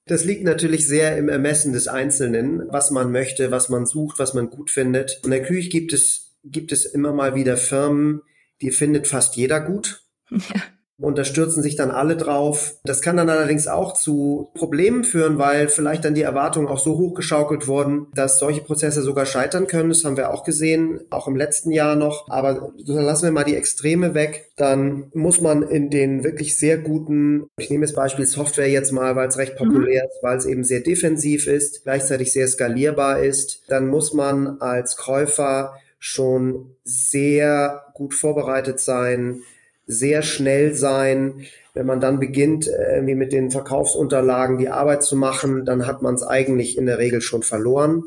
Das 0.07 0.27
liegt 0.27 0.45
natürlich 0.45 0.87
sehr 0.87 1.17
im 1.17 1.31
Ermessen 1.31 1.73
des 1.73 1.89
Einzelnen, 1.89 2.65
was 2.69 2.91
man 2.91 3.11
möchte, 3.11 3.51
was 3.51 3.71
man 3.71 3.87
sucht, 3.87 4.19
was 4.19 4.35
man 4.35 4.51
gut 4.51 4.71
findet. 4.71 5.21
Und 5.25 5.31
natürlich 5.31 5.71
gibt 5.71 5.95
es 5.95 6.34
gibt 6.45 6.73
es 6.73 6.85
immer 6.85 7.13
mal 7.13 7.35
wieder 7.35 7.57
Firmen, 7.57 8.23
die 8.61 8.71
findet 8.71 9.07
fast 9.07 9.37
jeder 9.37 9.61
gut. 9.61 10.03
Ja. 10.31 10.61
Und 10.97 11.19
da 11.19 11.25
stürzen 11.25 11.61
sich 11.61 11.75
dann 11.75 11.91
alle 11.91 12.17
drauf. 12.17 12.77
Das 12.85 13.03
kann 13.03 13.17
dann 13.17 13.29
allerdings 13.29 13.67
auch 13.67 13.95
zu 13.95 14.53
Problemen 14.55 15.03
führen, 15.03 15.39
weil 15.39 15.69
vielleicht 15.69 16.05
dann 16.05 16.15
die 16.15 16.23
Erwartungen 16.23 16.69
auch 16.69 16.79
so 16.79 16.97
hochgeschaukelt 16.97 17.67
wurden, 17.67 18.07
dass 18.15 18.39
solche 18.39 18.61
Prozesse 18.61 19.03
sogar 19.03 19.27
scheitern 19.27 19.67
können. 19.67 19.89
Das 19.89 20.05
haben 20.05 20.17
wir 20.17 20.33
auch 20.33 20.45
gesehen, 20.45 21.01
auch 21.11 21.27
im 21.27 21.35
letzten 21.35 21.73
Jahr 21.73 21.97
noch. 21.97 22.29
Aber 22.29 22.73
lassen 22.87 23.25
wir 23.25 23.33
mal 23.33 23.43
die 23.43 23.57
Extreme 23.57 24.15
weg. 24.15 24.53
Dann 24.57 25.11
muss 25.15 25.41
man 25.41 25.65
in 25.65 25.91
den 25.91 26.23
wirklich 26.23 26.57
sehr 26.59 26.79
guten, 26.79 27.49
ich 27.59 27.71
nehme 27.71 27.85
das 27.85 27.95
Beispiel 27.95 28.27
Software 28.27 28.71
jetzt 28.71 28.93
mal, 28.93 29.17
weil 29.17 29.29
es 29.29 29.37
recht 29.37 29.57
populär 29.57 30.05
mhm. 30.05 30.09
ist, 30.09 30.23
weil 30.23 30.39
es 30.39 30.47
eben 30.47 30.63
sehr 30.63 30.81
defensiv 30.81 31.49
ist, 31.49 31.83
gleichzeitig 31.83 32.33
sehr 32.33 32.47
skalierbar 32.47 33.19
ist. 33.19 33.63
Dann 33.67 33.89
muss 33.89 34.15
man 34.15 34.61
als 34.61 34.97
Käufer 34.97 35.75
schon 36.07 36.77
sehr 36.85 37.87
gut 37.95 38.13
vorbereitet 38.13 38.79
sein, 38.79 39.41
sehr 39.87 40.21
schnell 40.21 40.75
sein. 40.75 41.47
Wenn 41.73 41.87
man 41.87 41.99
dann 41.99 42.21
beginnt, 42.21 42.69
äh, 42.69 42.97
irgendwie 42.97 43.15
mit 43.15 43.33
den 43.33 43.51
Verkaufsunterlagen 43.51 44.59
die 44.59 44.69
Arbeit 44.69 45.03
zu 45.03 45.17
machen, 45.17 45.65
dann 45.65 45.87
hat 45.87 46.03
man 46.03 46.15
es 46.15 46.23
eigentlich 46.23 46.77
in 46.77 46.85
der 46.85 46.99
Regel 46.99 47.23
schon 47.23 47.43
verloren. 47.43 48.03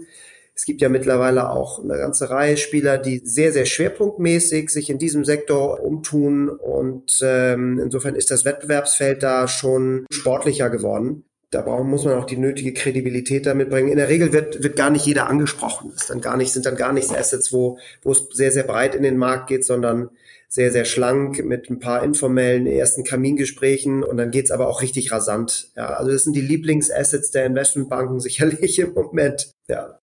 Es 0.53 0.65
gibt 0.65 0.81
ja 0.81 0.89
mittlerweile 0.89 1.49
auch 1.49 1.83
eine 1.83 1.97
ganze 1.97 2.29
Reihe 2.29 2.57
Spieler, 2.57 2.99
die 2.99 3.17
sehr, 3.25 3.51
sehr 3.51 3.65
schwerpunktmäßig 3.65 4.69
sich 4.69 4.91
in 4.91 4.99
diesem 4.99 5.25
Sektor 5.25 5.83
umtun 5.83 6.49
und 6.49 7.17
ähm, 7.23 7.79
insofern 7.83 8.13
ist 8.13 8.29
das 8.29 8.45
Wettbewerbsfeld 8.45 9.23
da 9.23 9.47
schon 9.47 10.05
sportlicher 10.11 10.69
geworden 10.69 11.26
da 11.49 11.61
brauchen, 11.61 11.89
muss 11.89 12.03
man 12.03 12.15
auch 12.15 12.25
die 12.25 12.37
nötige 12.37 12.73
Kredibilität 12.73 13.45
damit 13.45 13.69
bringen. 13.69 13.89
In 13.89 13.97
der 13.97 14.09
Regel 14.09 14.33
wird, 14.33 14.61
wird 14.63 14.75
gar 14.75 14.89
nicht 14.89 15.05
jeder 15.05 15.29
angesprochen. 15.29 15.91
ist 15.95 16.09
dann 16.09 16.19
gar 16.19 16.35
nicht, 16.35 16.51
sind 16.51 16.65
dann 16.65 16.75
gar 16.75 16.91
nicht 16.91 17.09
Assets, 17.09 17.53
wo, 17.53 17.79
wo 18.01 18.11
es 18.11 18.27
sehr, 18.33 18.51
sehr 18.51 18.63
breit 18.63 18.95
in 18.95 19.03
den 19.03 19.17
Markt 19.17 19.47
geht, 19.47 19.65
sondern 19.65 20.09
sehr, 20.49 20.71
sehr 20.71 20.85
schlank 20.85 21.43
mit 21.43 21.69
ein 21.69 21.79
paar 21.79 22.03
informellen 22.03 22.67
ersten 22.67 23.03
Kamingesprächen 23.03 24.03
und 24.03 24.17
dann 24.17 24.31
geht's 24.31 24.51
aber 24.51 24.67
auch 24.67 24.81
richtig 24.81 25.11
rasant. 25.11 25.69
Ja, 25.75 25.87
also 25.87 26.11
das 26.11 26.23
sind 26.23 26.35
die 26.35 26.41
Lieblingsassets 26.41 27.31
der 27.31 27.45
Investmentbanken 27.45 28.19
sicherlich 28.21 28.79
im 28.79 28.93
Moment. 28.93 29.51
Ja. 29.69 29.99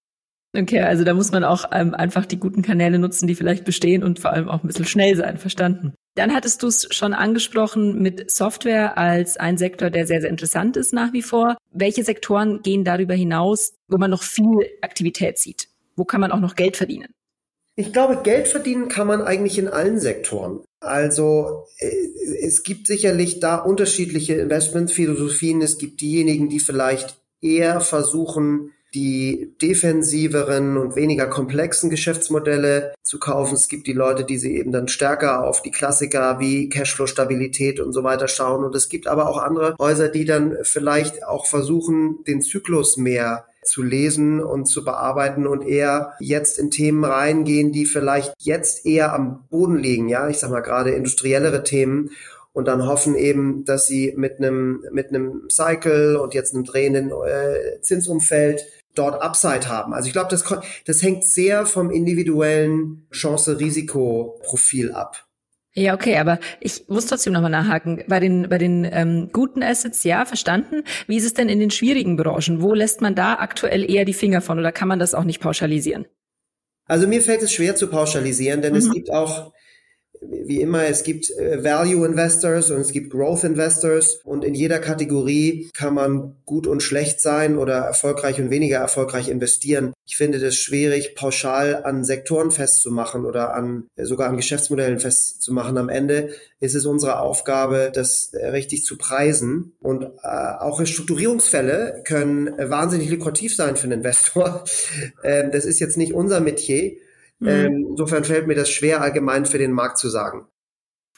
Okay, 0.56 0.80
also 0.80 1.04
da 1.04 1.14
muss 1.14 1.32
man 1.32 1.44
auch 1.44 1.64
ähm, 1.72 1.94
einfach 1.94 2.26
die 2.26 2.38
guten 2.38 2.62
Kanäle 2.62 2.98
nutzen, 2.98 3.26
die 3.26 3.34
vielleicht 3.34 3.64
bestehen 3.64 4.04
und 4.04 4.20
vor 4.20 4.32
allem 4.32 4.48
auch 4.48 4.62
ein 4.62 4.68
bisschen 4.68 4.84
schnell 4.84 5.16
sein, 5.16 5.36
verstanden. 5.36 5.94
Dann 6.14 6.32
hattest 6.32 6.62
du 6.62 6.68
es 6.68 6.86
schon 6.90 7.12
angesprochen 7.12 8.00
mit 8.00 8.30
Software 8.30 8.96
als 8.96 9.36
ein 9.36 9.58
Sektor, 9.58 9.90
der 9.90 10.06
sehr, 10.06 10.20
sehr 10.20 10.30
interessant 10.30 10.76
ist 10.76 10.92
nach 10.92 11.12
wie 11.12 11.22
vor. 11.22 11.56
Welche 11.72 12.04
Sektoren 12.04 12.62
gehen 12.62 12.84
darüber 12.84 13.14
hinaus, 13.14 13.74
wo 13.88 13.98
man 13.98 14.10
noch 14.10 14.22
viel 14.22 14.70
Aktivität 14.80 15.38
sieht? 15.38 15.68
Wo 15.96 16.04
kann 16.04 16.20
man 16.20 16.30
auch 16.30 16.40
noch 16.40 16.54
Geld 16.54 16.76
verdienen? 16.76 17.08
Ich 17.76 17.92
glaube, 17.92 18.20
Geld 18.22 18.46
verdienen 18.46 18.88
kann 18.88 19.08
man 19.08 19.22
eigentlich 19.22 19.58
in 19.58 19.66
allen 19.66 19.98
Sektoren. 19.98 20.60
Also 20.78 21.64
äh, 21.78 21.90
es 22.40 22.62
gibt 22.62 22.86
sicherlich 22.86 23.40
da 23.40 23.56
unterschiedliche 23.56 24.34
Investmentphilosophien. 24.34 25.60
Es 25.62 25.78
gibt 25.78 26.00
diejenigen, 26.00 26.48
die 26.48 26.60
vielleicht 26.60 27.16
eher 27.40 27.80
versuchen, 27.80 28.70
die 28.94 29.54
defensiveren 29.60 30.76
und 30.76 30.94
weniger 30.94 31.26
komplexen 31.26 31.90
Geschäftsmodelle 31.90 32.94
zu 33.02 33.18
kaufen. 33.18 33.54
Es 33.54 33.68
gibt 33.68 33.86
die 33.86 33.92
Leute, 33.92 34.24
die 34.24 34.38
sie 34.38 34.56
eben 34.56 34.72
dann 34.72 34.88
stärker 34.88 35.44
auf 35.44 35.62
die 35.62 35.72
Klassiker 35.72 36.38
wie 36.38 36.68
Cashflow-Stabilität 36.68 37.80
und 37.80 37.92
so 37.92 38.04
weiter 38.04 38.28
schauen. 38.28 38.64
Und 38.64 38.74
es 38.74 38.88
gibt 38.88 39.06
aber 39.08 39.28
auch 39.28 39.38
andere 39.38 39.74
Häuser, 39.78 40.08
die 40.08 40.24
dann 40.24 40.56
vielleicht 40.62 41.24
auch 41.24 41.46
versuchen, 41.46 42.18
den 42.26 42.40
Zyklus 42.40 42.96
mehr 42.96 43.46
zu 43.64 43.82
lesen 43.82 44.42
und 44.42 44.66
zu 44.66 44.84
bearbeiten 44.84 45.46
und 45.46 45.62
eher 45.62 46.12
jetzt 46.20 46.58
in 46.58 46.70
Themen 46.70 47.04
reingehen, 47.04 47.72
die 47.72 47.86
vielleicht 47.86 48.34
jetzt 48.38 48.86
eher 48.86 49.12
am 49.12 49.44
Boden 49.50 49.78
liegen. 49.78 50.08
Ja, 50.08 50.28
ich 50.28 50.38
sag 50.38 50.50
mal 50.50 50.60
gerade 50.60 50.90
industriellere 50.90 51.64
Themen 51.64 52.10
und 52.52 52.68
dann 52.68 52.86
hoffen 52.86 53.16
eben, 53.16 53.64
dass 53.64 53.86
sie 53.86 54.14
mit 54.16 54.38
einem 54.38 54.84
mit 54.92 55.08
einem 55.08 55.48
Cycle 55.50 56.16
und 56.16 56.34
jetzt 56.34 56.54
einem 56.54 56.64
drehenden 56.64 57.10
äh, 57.10 57.80
Zinsumfeld 57.80 58.64
dort 58.94 59.22
Upside 59.22 59.68
haben. 59.68 59.92
Also 59.94 60.06
ich 60.06 60.12
glaube, 60.12 60.28
das, 60.30 60.44
das 60.86 61.02
hängt 61.02 61.24
sehr 61.24 61.66
vom 61.66 61.90
individuellen 61.90 63.06
Chance-Risiko-Profil 63.12 64.92
ab. 64.92 65.26
Ja, 65.76 65.94
okay, 65.94 66.16
aber 66.18 66.38
ich 66.60 66.84
muss 66.88 67.06
trotzdem 67.06 67.32
nochmal 67.32 67.50
nachhaken. 67.50 68.04
Bei 68.06 68.20
den, 68.20 68.48
bei 68.48 68.58
den 68.58 68.88
ähm, 68.90 69.30
guten 69.32 69.62
Assets, 69.62 70.04
ja, 70.04 70.24
verstanden. 70.24 70.84
Wie 71.08 71.16
ist 71.16 71.24
es 71.24 71.34
denn 71.34 71.48
in 71.48 71.58
den 71.58 71.72
schwierigen 71.72 72.16
Branchen? 72.16 72.62
Wo 72.62 72.74
lässt 72.74 73.00
man 73.00 73.16
da 73.16 73.34
aktuell 73.34 73.90
eher 73.90 74.04
die 74.04 74.14
Finger 74.14 74.40
von 74.40 74.60
oder 74.60 74.70
kann 74.70 74.86
man 74.86 75.00
das 75.00 75.14
auch 75.14 75.24
nicht 75.24 75.40
pauschalisieren? 75.40 76.06
Also 76.86 77.08
mir 77.08 77.22
fällt 77.22 77.42
es 77.42 77.52
schwer 77.52 77.74
zu 77.74 77.88
pauschalisieren, 77.88 78.62
denn 78.62 78.72
mhm. 78.72 78.78
es 78.78 78.92
gibt 78.92 79.10
auch 79.10 79.52
wie 80.28 80.60
immer, 80.60 80.84
es 80.86 81.02
gibt 81.02 81.30
äh, 81.30 81.62
Value 81.62 82.06
Investors 82.06 82.70
und 82.70 82.80
es 82.80 82.92
gibt 82.92 83.10
Growth 83.10 83.44
Investors 83.44 84.20
und 84.24 84.44
in 84.44 84.54
jeder 84.54 84.78
Kategorie 84.78 85.70
kann 85.74 85.94
man 85.94 86.36
gut 86.44 86.66
und 86.66 86.82
schlecht 86.82 87.20
sein 87.20 87.58
oder 87.58 87.74
erfolgreich 87.74 88.40
und 88.40 88.50
weniger 88.50 88.78
erfolgreich 88.78 89.28
investieren. 89.28 89.92
Ich 90.06 90.16
finde 90.16 90.38
das 90.38 90.56
schwierig, 90.56 91.14
pauschal 91.14 91.82
an 91.84 92.04
Sektoren 92.04 92.50
festzumachen 92.50 93.24
oder 93.24 93.54
an 93.54 93.86
sogar 93.96 94.28
an 94.28 94.36
Geschäftsmodellen 94.36 95.00
festzumachen. 95.00 95.78
Am 95.78 95.88
Ende 95.88 96.30
ist 96.60 96.74
es 96.74 96.86
unsere 96.86 97.20
Aufgabe, 97.20 97.90
das 97.92 98.32
äh, 98.32 98.46
richtig 98.48 98.84
zu 98.84 98.96
preisen. 98.98 99.72
Und 99.80 100.04
äh, 100.04 100.28
auch 100.60 100.84
Strukturierungsfälle 100.84 102.02
können 102.04 102.50
wahnsinnig 102.58 103.10
lukrativ 103.10 103.54
sein 103.54 103.76
für 103.76 103.84
einen 103.84 104.00
Investor. 104.00 104.64
Ähm, 105.22 105.50
das 105.52 105.64
ist 105.64 105.80
jetzt 105.80 105.96
nicht 105.96 106.12
unser 106.12 106.40
Metier. 106.40 106.92
Mhm. 107.44 107.50
Ähm, 107.50 107.86
insofern 107.90 108.24
fällt 108.24 108.46
mir 108.46 108.54
das 108.54 108.70
schwer, 108.70 109.02
allgemein 109.02 109.44
für 109.44 109.58
den 109.58 109.72
Markt 109.72 109.98
zu 109.98 110.08
sagen. 110.08 110.46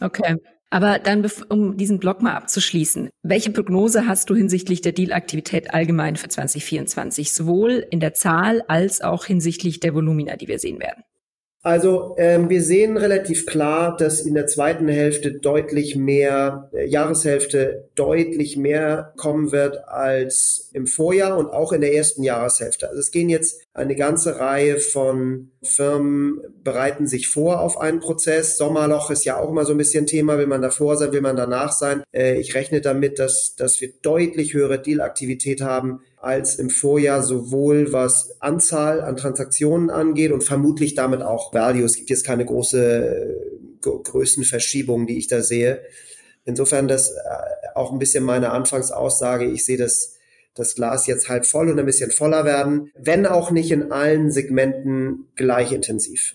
Okay. 0.00 0.36
Aber 0.68 0.98
dann, 0.98 1.24
um 1.48 1.76
diesen 1.76 2.00
Block 2.00 2.20
mal 2.20 2.34
abzuschließen, 2.34 3.08
welche 3.22 3.52
Prognose 3.52 4.08
hast 4.08 4.28
du 4.28 4.34
hinsichtlich 4.34 4.80
der 4.80 4.92
Dealaktivität 4.92 5.72
allgemein 5.72 6.16
für 6.16 6.28
2024, 6.28 7.32
sowohl 7.32 7.86
in 7.90 8.00
der 8.00 8.14
Zahl 8.14 8.62
als 8.66 9.00
auch 9.00 9.24
hinsichtlich 9.24 9.78
der 9.78 9.94
Volumina, 9.94 10.36
die 10.36 10.48
wir 10.48 10.58
sehen 10.58 10.80
werden? 10.80 11.04
Also 11.66 12.14
ähm, 12.16 12.48
wir 12.48 12.62
sehen 12.62 12.96
relativ 12.96 13.44
klar, 13.44 13.96
dass 13.96 14.20
in 14.20 14.34
der 14.34 14.46
zweiten 14.46 14.86
Hälfte 14.86 15.32
deutlich 15.32 15.96
mehr, 15.96 16.70
äh, 16.72 16.86
Jahreshälfte 16.86 17.88
deutlich 17.96 18.56
mehr 18.56 19.12
kommen 19.16 19.50
wird 19.50 19.88
als 19.88 20.70
im 20.74 20.86
Vorjahr 20.86 21.36
und 21.36 21.50
auch 21.50 21.72
in 21.72 21.80
der 21.80 21.92
ersten 21.92 22.22
Jahreshälfte. 22.22 22.88
Also 22.88 23.00
es 23.00 23.10
gehen 23.10 23.28
jetzt 23.28 23.62
eine 23.74 23.96
ganze 23.96 24.38
Reihe 24.38 24.78
von 24.78 25.50
Firmen 25.60 26.40
bereiten 26.62 27.08
sich 27.08 27.26
vor 27.26 27.60
auf 27.60 27.80
einen 27.80 27.98
Prozess. 27.98 28.56
Sommerloch 28.56 29.10
ist 29.10 29.24
ja 29.24 29.36
auch 29.36 29.50
immer 29.50 29.64
so 29.64 29.72
ein 29.72 29.78
bisschen 29.78 30.06
Thema. 30.06 30.38
Will 30.38 30.46
man 30.46 30.62
davor 30.62 30.96
sein, 30.96 31.10
will 31.10 31.20
man 31.20 31.34
danach 31.34 31.72
sein? 31.72 32.04
Äh, 32.12 32.38
ich 32.38 32.54
rechne 32.54 32.80
damit, 32.80 33.18
dass, 33.18 33.56
dass 33.56 33.80
wir 33.80 33.90
deutlich 34.02 34.54
höhere 34.54 34.80
Dealaktivität 34.80 35.62
haben 35.62 35.98
als 36.26 36.56
im 36.56 36.70
Vorjahr, 36.70 37.22
sowohl 37.22 37.92
was 37.92 38.40
Anzahl 38.40 39.00
an 39.00 39.16
Transaktionen 39.16 39.90
angeht 39.90 40.32
und 40.32 40.42
vermutlich 40.42 40.94
damit 40.94 41.22
auch 41.22 41.54
Value. 41.54 41.84
Es 41.84 41.96
gibt 41.96 42.10
jetzt 42.10 42.26
keine 42.26 42.44
große 42.44 43.36
äh, 43.84 43.88
Größenverschiebung, 44.02 45.06
die 45.06 45.18
ich 45.18 45.28
da 45.28 45.42
sehe. 45.42 45.82
Insofern 46.44 46.88
das 46.88 47.12
äh, 47.12 47.14
auch 47.74 47.92
ein 47.92 47.98
bisschen 47.98 48.24
meine 48.24 48.50
Anfangsaussage. 48.50 49.46
Ich 49.46 49.64
sehe 49.64 49.78
das, 49.78 50.16
das 50.54 50.74
Glas 50.74 51.06
jetzt 51.06 51.28
halb 51.28 51.46
voll 51.46 51.70
und 51.70 51.78
ein 51.78 51.86
bisschen 51.86 52.10
voller 52.10 52.44
werden, 52.44 52.90
wenn 52.96 53.24
auch 53.24 53.50
nicht 53.50 53.70
in 53.70 53.92
allen 53.92 54.30
Segmenten 54.32 55.28
gleich 55.36 55.72
intensiv. 55.72 56.34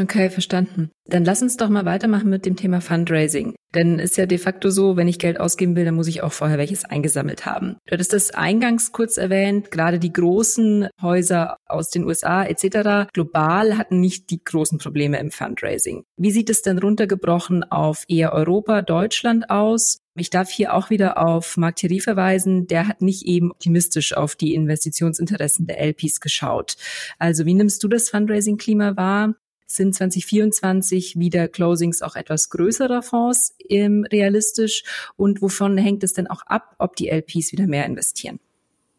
Okay, 0.00 0.30
verstanden. 0.30 0.90
Dann 1.06 1.24
lass 1.24 1.42
uns 1.42 1.56
doch 1.56 1.68
mal 1.68 1.84
weitermachen 1.84 2.30
mit 2.30 2.46
dem 2.46 2.54
Thema 2.54 2.80
Fundraising. 2.80 3.54
Denn 3.74 3.98
ist 3.98 4.16
ja 4.16 4.26
de 4.26 4.38
facto 4.38 4.70
so, 4.70 4.96
wenn 4.96 5.08
ich 5.08 5.18
Geld 5.18 5.40
ausgeben 5.40 5.74
will, 5.74 5.84
dann 5.84 5.96
muss 5.96 6.06
ich 6.06 6.22
auch 6.22 6.32
vorher 6.32 6.56
welches 6.56 6.84
eingesammelt 6.84 7.46
haben. 7.46 7.78
Du 7.86 7.92
hattest 7.94 8.12
das 8.12 8.30
eingangs 8.30 8.92
kurz 8.92 9.16
erwähnt, 9.16 9.72
gerade 9.72 9.98
die 9.98 10.12
großen 10.12 10.88
Häuser 11.02 11.56
aus 11.66 11.90
den 11.90 12.04
USA 12.04 12.44
etc. 12.44 13.10
global 13.12 13.76
hatten 13.76 13.98
nicht 13.98 14.30
die 14.30 14.42
großen 14.42 14.78
Probleme 14.78 15.18
im 15.18 15.32
Fundraising. 15.32 16.04
Wie 16.16 16.30
sieht 16.30 16.48
es 16.48 16.62
denn 16.62 16.78
runtergebrochen 16.78 17.64
auf 17.64 18.04
eher 18.06 18.32
Europa, 18.32 18.82
Deutschland 18.82 19.50
aus? 19.50 19.98
Ich 20.14 20.30
darf 20.30 20.48
hier 20.50 20.74
auch 20.74 20.90
wieder 20.90 21.18
auf 21.18 21.56
Mark 21.56 21.76
Thierry 21.76 22.00
verweisen. 22.00 22.66
Der 22.68 22.86
hat 22.86 23.02
nicht 23.02 23.26
eben 23.26 23.50
optimistisch 23.50 24.16
auf 24.16 24.36
die 24.36 24.54
Investitionsinteressen 24.54 25.66
der 25.66 25.80
LPs 25.80 26.20
geschaut. 26.20 26.76
Also 27.18 27.46
wie 27.46 27.54
nimmst 27.54 27.82
du 27.82 27.88
das 27.88 28.10
Fundraising-Klima 28.10 28.96
wahr? 28.96 29.34
Sind 29.70 29.94
2024 29.94 31.18
wieder 31.18 31.46
Closings 31.46 32.02
auch 32.02 32.16
etwas 32.16 32.48
größerer 32.48 33.02
Fonds 33.02 33.54
ähm, 33.68 34.04
realistisch 34.10 34.82
und 35.16 35.42
wovon 35.42 35.76
hängt 35.78 36.02
es 36.02 36.14
denn 36.14 36.26
auch 36.26 36.42
ab, 36.46 36.74
ob 36.78 36.96
die 36.96 37.08
LPs 37.08 37.52
wieder 37.52 37.66
mehr 37.66 37.84
investieren? 37.84 38.40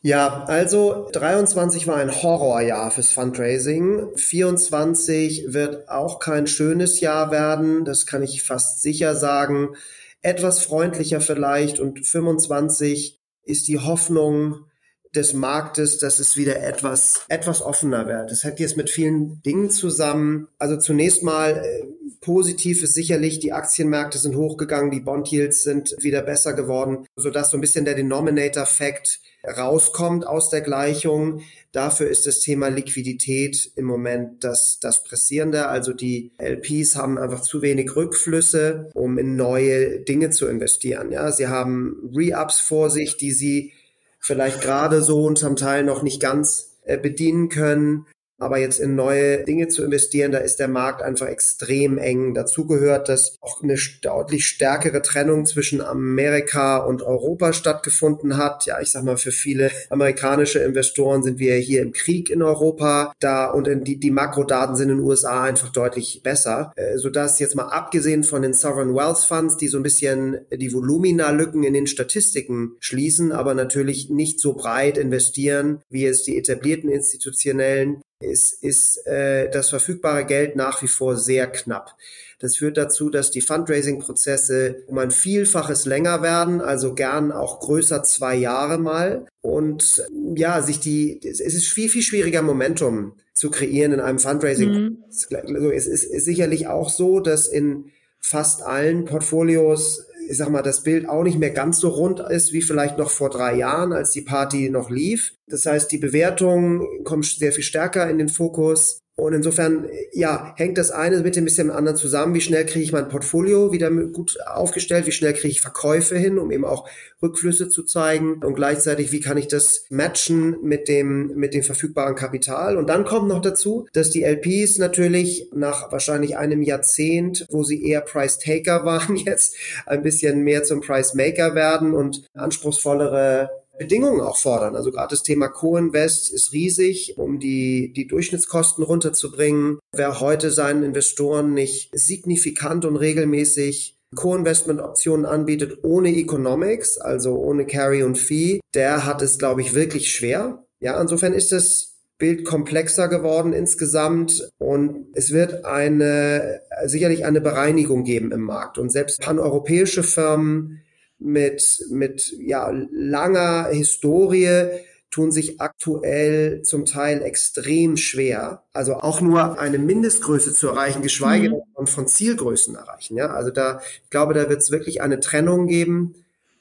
Ja, 0.01 0.45
also 0.45 1.09
23 1.11 1.85
war 1.88 1.97
ein 1.97 2.11
Horrorjahr 2.23 2.89
fürs 2.89 3.11
Fundraising. 3.11 4.15
24 4.15 5.47
wird 5.49 5.89
auch 5.89 6.19
kein 6.19 6.47
schönes 6.47 7.01
Jahr 7.01 7.31
werden, 7.31 7.83
das 7.83 8.05
kann 8.05 8.23
ich 8.23 8.43
fast 8.43 8.81
sicher 8.81 9.15
sagen. 9.15 9.75
Etwas 10.21 10.61
freundlicher 10.61 11.19
vielleicht 11.19 11.79
und 11.79 12.07
25 12.07 13.19
ist 13.43 13.67
die 13.67 13.79
Hoffnung, 13.79 14.68
des 15.15 15.33
Marktes, 15.33 15.97
dass 15.97 16.19
es 16.19 16.37
wieder 16.37 16.61
etwas, 16.61 17.25
etwas 17.29 17.61
offener 17.61 18.07
wird. 18.07 18.31
Das 18.31 18.43
hängt 18.43 18.59
jetzt 18.59 18.77
mit 18.77 18.89
vielen 18.89 19.41
Dingen 19.41 19.69
zusammen. 19.69 20.47
Also 20.59 20.77
zunächst 20.77 21.23
mal 21.23 21.63
äh, 21.63 21.85
positiv 22.21 22.83
ist 22.83 22.93
sicherlich, 22.93 23.39
die 23.39 23.53
Aktienmärkte 23.53 24.17
sind 24.17 24.35
hochgegangen, 24.35 24.91
die 24.91 24.99
Bond 24.99 25.31
Yields 25.31 25.63
sind 25.63 25.95
wieder 25.99 26.21
besser 26.21 26.53
geworden, 26.53 27.05
sodass 27.15 27.49
so 27.49 27.57
ein 27.57 27.61
bisschen 27.61 27.85
der 27.85 27.95
Denominator-Effekt 27.95 29.19
rauskommt 29.57 30.27
aus 30.27 30.49
der 30.49 30.61
Gleichung. 30.61 31.41
Dafür 31.71 32.09
ist 32.09 32.25
das 32.25 32.39
Thema 32.39 32.67
Liquidität 32.67 33.71
im 33.75 33.85
Moment 33.85 34.43
das, 34.43 34.79
das 34.81 35.03
Pressierende. 35.03 35.67
Also 35.67 35.93
die 35.93 36.31
LPs 36.37 36.95
haben 36.95 37.17
einfach 37.17 37.41
zu 37.41 37.61
wenig 37.61 37.95
Rückflüsse, 37.95 38.89
um 38.93 39.17
in 39.17 39.35
neue 39.35 40.01
Dinge 40.01 40.29
zu 40.31 40.47
investieren. 40.47 41.11
Ja, 41.11 41.31
sie 41.31 41.47
haben 41.47 42.11
Re-Ups 42.13 42.59
vor 42.59 42.89
sich, 42.89 43.17
die 43.17 43.31
sie 43.31 43.73
vielleicht 44.19 44.61
gerade 44.61 45.01
so 45.01 45.23
und 45.23 45.38
zum 45.38 45.55
Teil 45.55 45.83
noch 45.83 46.03
nicht 46.03 46.21
ganz 46.21 46.77
äh, 46.83 46.97
bedienen 46.97 47.49
können. 47.49 48.05
Aber 48.39 48.58
jetzt 48.58 48.79
in 48.79 48.96
neue 48.96 49.43
Dinge 49.43 49.67
zu 49.67 49.84
investieren, 49.84 50.31
da 50.31 50.39
ist 50.39 50.58
der 50.58 50.69
Markt 50.69 51.01
einfach 51.01 51.27
extrem 51.27 51.98
eng. 51.98 52.34
Dazu 52.34 52.65
gehört, 52.65 53.10
dass 53.10 53.36
auch 53.41 53.62
eine 53.62 53.75
deutlich 54.01 54.48
stärkere 54.48 55.01
Trennung 55.01 55.46
zwischen 55.46 55.81
Amerika 55.81 56.77
und 56.77 57.01
Europa 57.01 57.51
stattgefunden 57.53 58.38
hat. 58.38 58.65
Ja, 58.65 58.79
ich 58.79 58.91
sag 58.91 59.03
mal, 59.03 59.17
für 59.17 59.31
viele 59.31 59.72
amerikanische 59.89 60.60
Investoren 60.60 61.22
sind 61.22 61.39
wir 61.39 61.55
hier 61.55 61.81
im 61.81 61.91
Krieg 61.91 62.29
in 62.29 62.41
Europa 62.41 63.13
da 63.19 63.51
und 63.51 63.67
die, 63.86 64.00
die 64.00 64.12
Makrodaten 64.12 64.75
sind 64.75 64.89
in 64.89 64.98
den 64.98 65.05
USA 65.05 65.43
einfach 65.43 65.72
deutlich 65.72 66.22
besser. 66.24 66.72
Äh, 66.75 66.98
sodass 66.98 67.39
jetzt 67.39 67.55
mal 67.55 67.67
abgesehen 67.67 68.24
von 68.24 68.41
den 68.41 68.53
Sovereign 68.53 68.96
Wealth 68.96 69.19
Funds, 69.19 69.58
die 69.58 69.67
so 69.67 69.77
ein 69.77 69.84
bisschen 69.84 70.39
die 70.51 70.74
Volumina-Lücken 70.74 71.63
in 71.63 71.74
den 71.74 71.88
Statistiken 71.88 72.75
schließen, 72.79 73.31
aber 73.31 73.53
natürlich 73.53 74.10
nicht 74.10 74.39
so 74.39 74.53
breit 74.53 74.98
investieren, 74.98 75.81
wie 75.89 76.05
es 76.05 76.24
die 76.24 76.38
etablierten 76.38 76.89
institutionellen 76.89 78.01
ist, 78.19 78.63
ist 78.63 79.05
äh, 79.07 79.49
das 79.49 79.69
verfügbare 79.69 80.25
Geld 80.25 80.55
nach 80.55 80.81
wie 80.81 80.88
vor 80.88 81.15
sehr 81.15 81.47
knapp. 81.47 81.95
Das 82.39 82.57
führt 82.57 82.77
dazu, 82.77 83.09
dass 83.09 83.31
die 83.31 83.41
Fundraising-Prozesse 83.41 84.83
um 84.88 84.97
ein 84.97 85.11
Vielfaches 85.11 85.85
länger 85.85 86.21
werden, 86.21 86.61
also 86.61 86.93
gern 86.93 87.31
auch 87.31 87.59
größer 87.59 88.03
zwei 88.03 88.35
Jahre 88.35 88.77
mal. 88.77 89.25
Und 89.41 90.05
ja, 90.35 90.61
sich 90.61 90.79
die, 90.79 91.19
es 91.21 91.39
ist 91.39 91.67
viel, 91.67 91.89
viel 91.89 92.01
schwieriger, 92.01 92.41
Momentum 92.41 93.13
zu 93.33 93.49
kreieren 93.49 93.93
in 93.93 93.99
einem 93.99 94.19
Fundraising. 94.19 94.71
Mhm. 94.71 95.03
Also 95.31 95.71
es 95.71 95.88
ist, 95.88 96.03
ist 96.03 96.25
sicherlich 96.25 96.67
auch 96.67 96.89
so, 96.89 97.19
dass 97.19 97.47
in 97.47 97.91
fast 98.19 98.61
allen 98.63 99.05
Portfolios 99.05 100.05
ich 100.29 100.38
sag 100.38 100.50
mal, 100.50 100.62
das 100.62 100.83
Bild 100.83 101.09
auch 101.09 101.24
nicht 101.24 101.39
mehr 101.39 101.50
ganz 101.50 101.79
so 101.79 101.89
rund 101.89 102.19
ist 102.19 102.53
wie 102.53 102.62
vielleicht 102.62 102.98
noch 102.98 103.09
vor 103.09 103.31
drei 103.31 103.55
Jahren, 103.55 103.93
als 103.93 104.12
die 104.12 104.21
Party 104.21 104.69
noch 104.69 104.91
lief. 104.91 105.33
Das 105.48 105.65
heißt, 105.65 105.91
die 105.91 105.98
Bewertung 105.98 107.03
kommt 107.03 107.25
sehr 107.25 107.51
viel 107.51 107.63
stärker 107.63 108.07
in 108.09 108.19
den 108.19 108.29
Fokus. 108.29 109.00
Und 109.19 109.33
insofern, 109.33 109.88
ja, 110.13 110.53
hängt 110.57 110.77
das 110.77 110.91
eine 110.91 111.19
mit 111.19 111.35
dem 111.35 111.45
bisschen 111.45 111.71
anderen 111.71 111.97
zusammen. 111.97 112.33
Wie 112.33 112.41
schnell 112.41 112.65
kriege 112.65 112.83
ich 112.83 112.91
mein 112.91 113.09
Portfolio 113.09 113.71
wieder 113.71 113.91
gut 113.91 114.38
aufgestellt? 114.45 115.05
Wie 115.05 115.11
schnell 115.11 115.33
kriege 115.33 115.49
ich 115.49 115.61
Verkäufe 115.61 116.17
hin, 116.17 116.39
um 116.39 116.51
eben 116.51 116.65
auch 116.65 116.89
Rückflüsse 117.21 117.69
zu 117.69 117.83
zeigen? 117.83 118.43
Und 118.43 118.55
gleichzeitig, 118.55 119.11
wie 119.11 119.19
kann 119.19 119.38
ich 119.38 119.47
das 119.47 119.85
matchen 119.89 120.57
mit 120.63 120.88
dem, 120.88 121.35
mit 121.35 121.53
dem 121.53 121.63
verfügbaren 121.63 122.15
Kapital? 122.15 122.77
Und 122.77 122.89
dann 122.89 123.05
kommt 123.05 123.27
noch 123.27 123.41
dazu, 123.41 123.88
dass 123.93 124.09
die 124.09 124.23
LPs 124.23 124.77
natürlich 124.77 125.49
nach 125.53 125.91
wahrscheinlich 125.91 126.38
einem 126.38 126.61
Jahrzehnt, 126.61 127.45
wo 127.49 127.63
sie 127.63 127.83
eher 127.85 128.01
Price 128.01 128.39
Taker 128.39 128.85
waren, 128.89 129.15
jetzt 129.15 129.55
ein 129.85 130.01
bisschen 130.01 130.43
mehr 130.43 130.63
zum 130.63 130.81
Price 130.81 131.13
Maker 131.13 131.55
werden 131.55 131.93
und 131.93 132.23
anspruchsvollere 132.33 133.49
Bedingungen 133.79 134.21
auch 134.21 134.38
fordern. 134.38 134.75
Also 134.75 134.91
gerade 134.91 135.12
das 135.12 135.24
Thema 135.24 135.48
Co-Invest 135.48 136.31
ist 136.31 136.51
riesig, 136.51 137.17
um 137.17 137.39
die, 137.39 137.91
die 137.93 138.05
Durchschnittskosten 138.07 138.83
runterzubringen. 138.83 139.79
Wer 139.95 140.19
heute 140.19 140.51
seinen 140.51 140.83
Investoren 140.83 141.53
nicht 141.53 141.89
signifikant 141.93 142.86
und 142.86 142.98
regelmäßig 142.98 143.95
Co-Investment-Optionen 144.15 145.25
anbietet 145.25 145.79
ohne 145.83 146.09
Economics, 146.09 146.98
also 146.98 147.38
ohne 147.38 147.65
Carry 147.65 148.03
und 148.03 148.17
Fee, 148.17 148.59
der 148.74 149.05
hat 149.05 149.21
es, 149.21 149.38
glaube 149.39 149.62
ich, 149.62 149.74
wirklich 149.74 150.13
schwer. 150.13 150.65
Ja, 150.81 151.00
insofern 151.00 151.33
ist 151.33 151.51
das 151.51 151.95
Bild 152.17 152.43
komplexer 152.43 153.07
geworden 153.07 153.53
insgesamt 153.53 154.50
und 154.57 155.05
es 155.13 155.31
wird 155.31 155.63
eine, 155.63 156.59
sicherlich 156.86 157.25
eine 157.25 157.39
Bereinigung 157.39 158.03
geben 158.03 158.33
im 158.33 158.41
Markt. 158.41 158.77
Und 158.77 158.91
selbst 158.91 159.21
paneuropäische 159.21 160.03
Firmen 160.03 160.81
mit, 161.19 161.85
mit 161.89 162.33
ja, 162.39 162.71
langer 162.91 163.67
Historie 163.71 164.67
tun 165.11 165.31
sich 165.31 165.59
aktuell 165.59 166.61
zum 166.61 166.85
Teil 166.85 167.21
extrem 167.23 167.97
schwer. 167.97 168.63
Also 168.73 168.95
auch 168.95 169.21
nur 169.21 169.59
eine 169.59 169.79
Mindestgröße 169.79 170.53
zu 170.53 170.67
erreichen, 170.67 171.01
geschweige 171.01 171.49
mhm. 171.49 171.61
denn 171.77 171.88
von 171.88 172.07
Zielgrößen 172.07 172.75
erreichen. 172.75 173.17
Ja, 173.17 173.31
also 173.31 173.49
da, 173.49 173.81
ich 174.03 174.09
glaube, 174.09 174.33
da 174.33 174.49
wird 174.49 174.61
es 174.61 174.71
wirklich 174.71 175.01
eine 175.01 175.19
Trennung 175.19 175.67
geben 175.67 176.15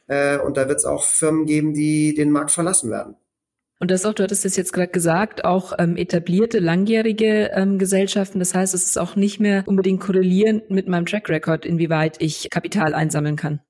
äh, 0.06 0.38
und 0.38 0.56
da 0.56 0.68
wird 0.68 0.78
es 0.78 0.86
auch 0.86 1.04
Firmen 1.04 1.44
geben, 1.46 1.74
die 1.74 2.14
den 2.14 2.30
Markt 2.30 2.50
verlassen 2.50 2.90
werden. 2.90 3.16
Und 3.80 3.92
das 3.92 4.04
auch, 4.04 4.14
du 4.14 4.24
hattest 4.24 4.44
es 4.44 4.56
jetzt 4.56 4.72
gerade 4.72 4.90
gesagt, 4.90 5.44
auch 5.44 5.72
ähm, 5.78 5.96
etablierte, 5.96 6.58
langjährige 6.58 7.50
ähm, 7.54 7.78
Gesellschaften. 7.78 8.40
Das 8.40 8.54
heißt, 8.54 8.74
es 8.74 8.84
ist 8.84 8.98
auch 8.98 9.14
nicht 9.14 9.38
mehr 9.38 9.62
unbedingt 9.66 10.00
korrelierend 10.00 10.68
mit 10.70 10.88
meinem 10.88 11.06
Track 11.06 11.28
Record, 11.28 11.64
inwieweit 11.64 12.16
ich 12.20 12.48
Kapital 12.50 12.92
einsammeln 12.94 13.36
kann. 13.36 13.60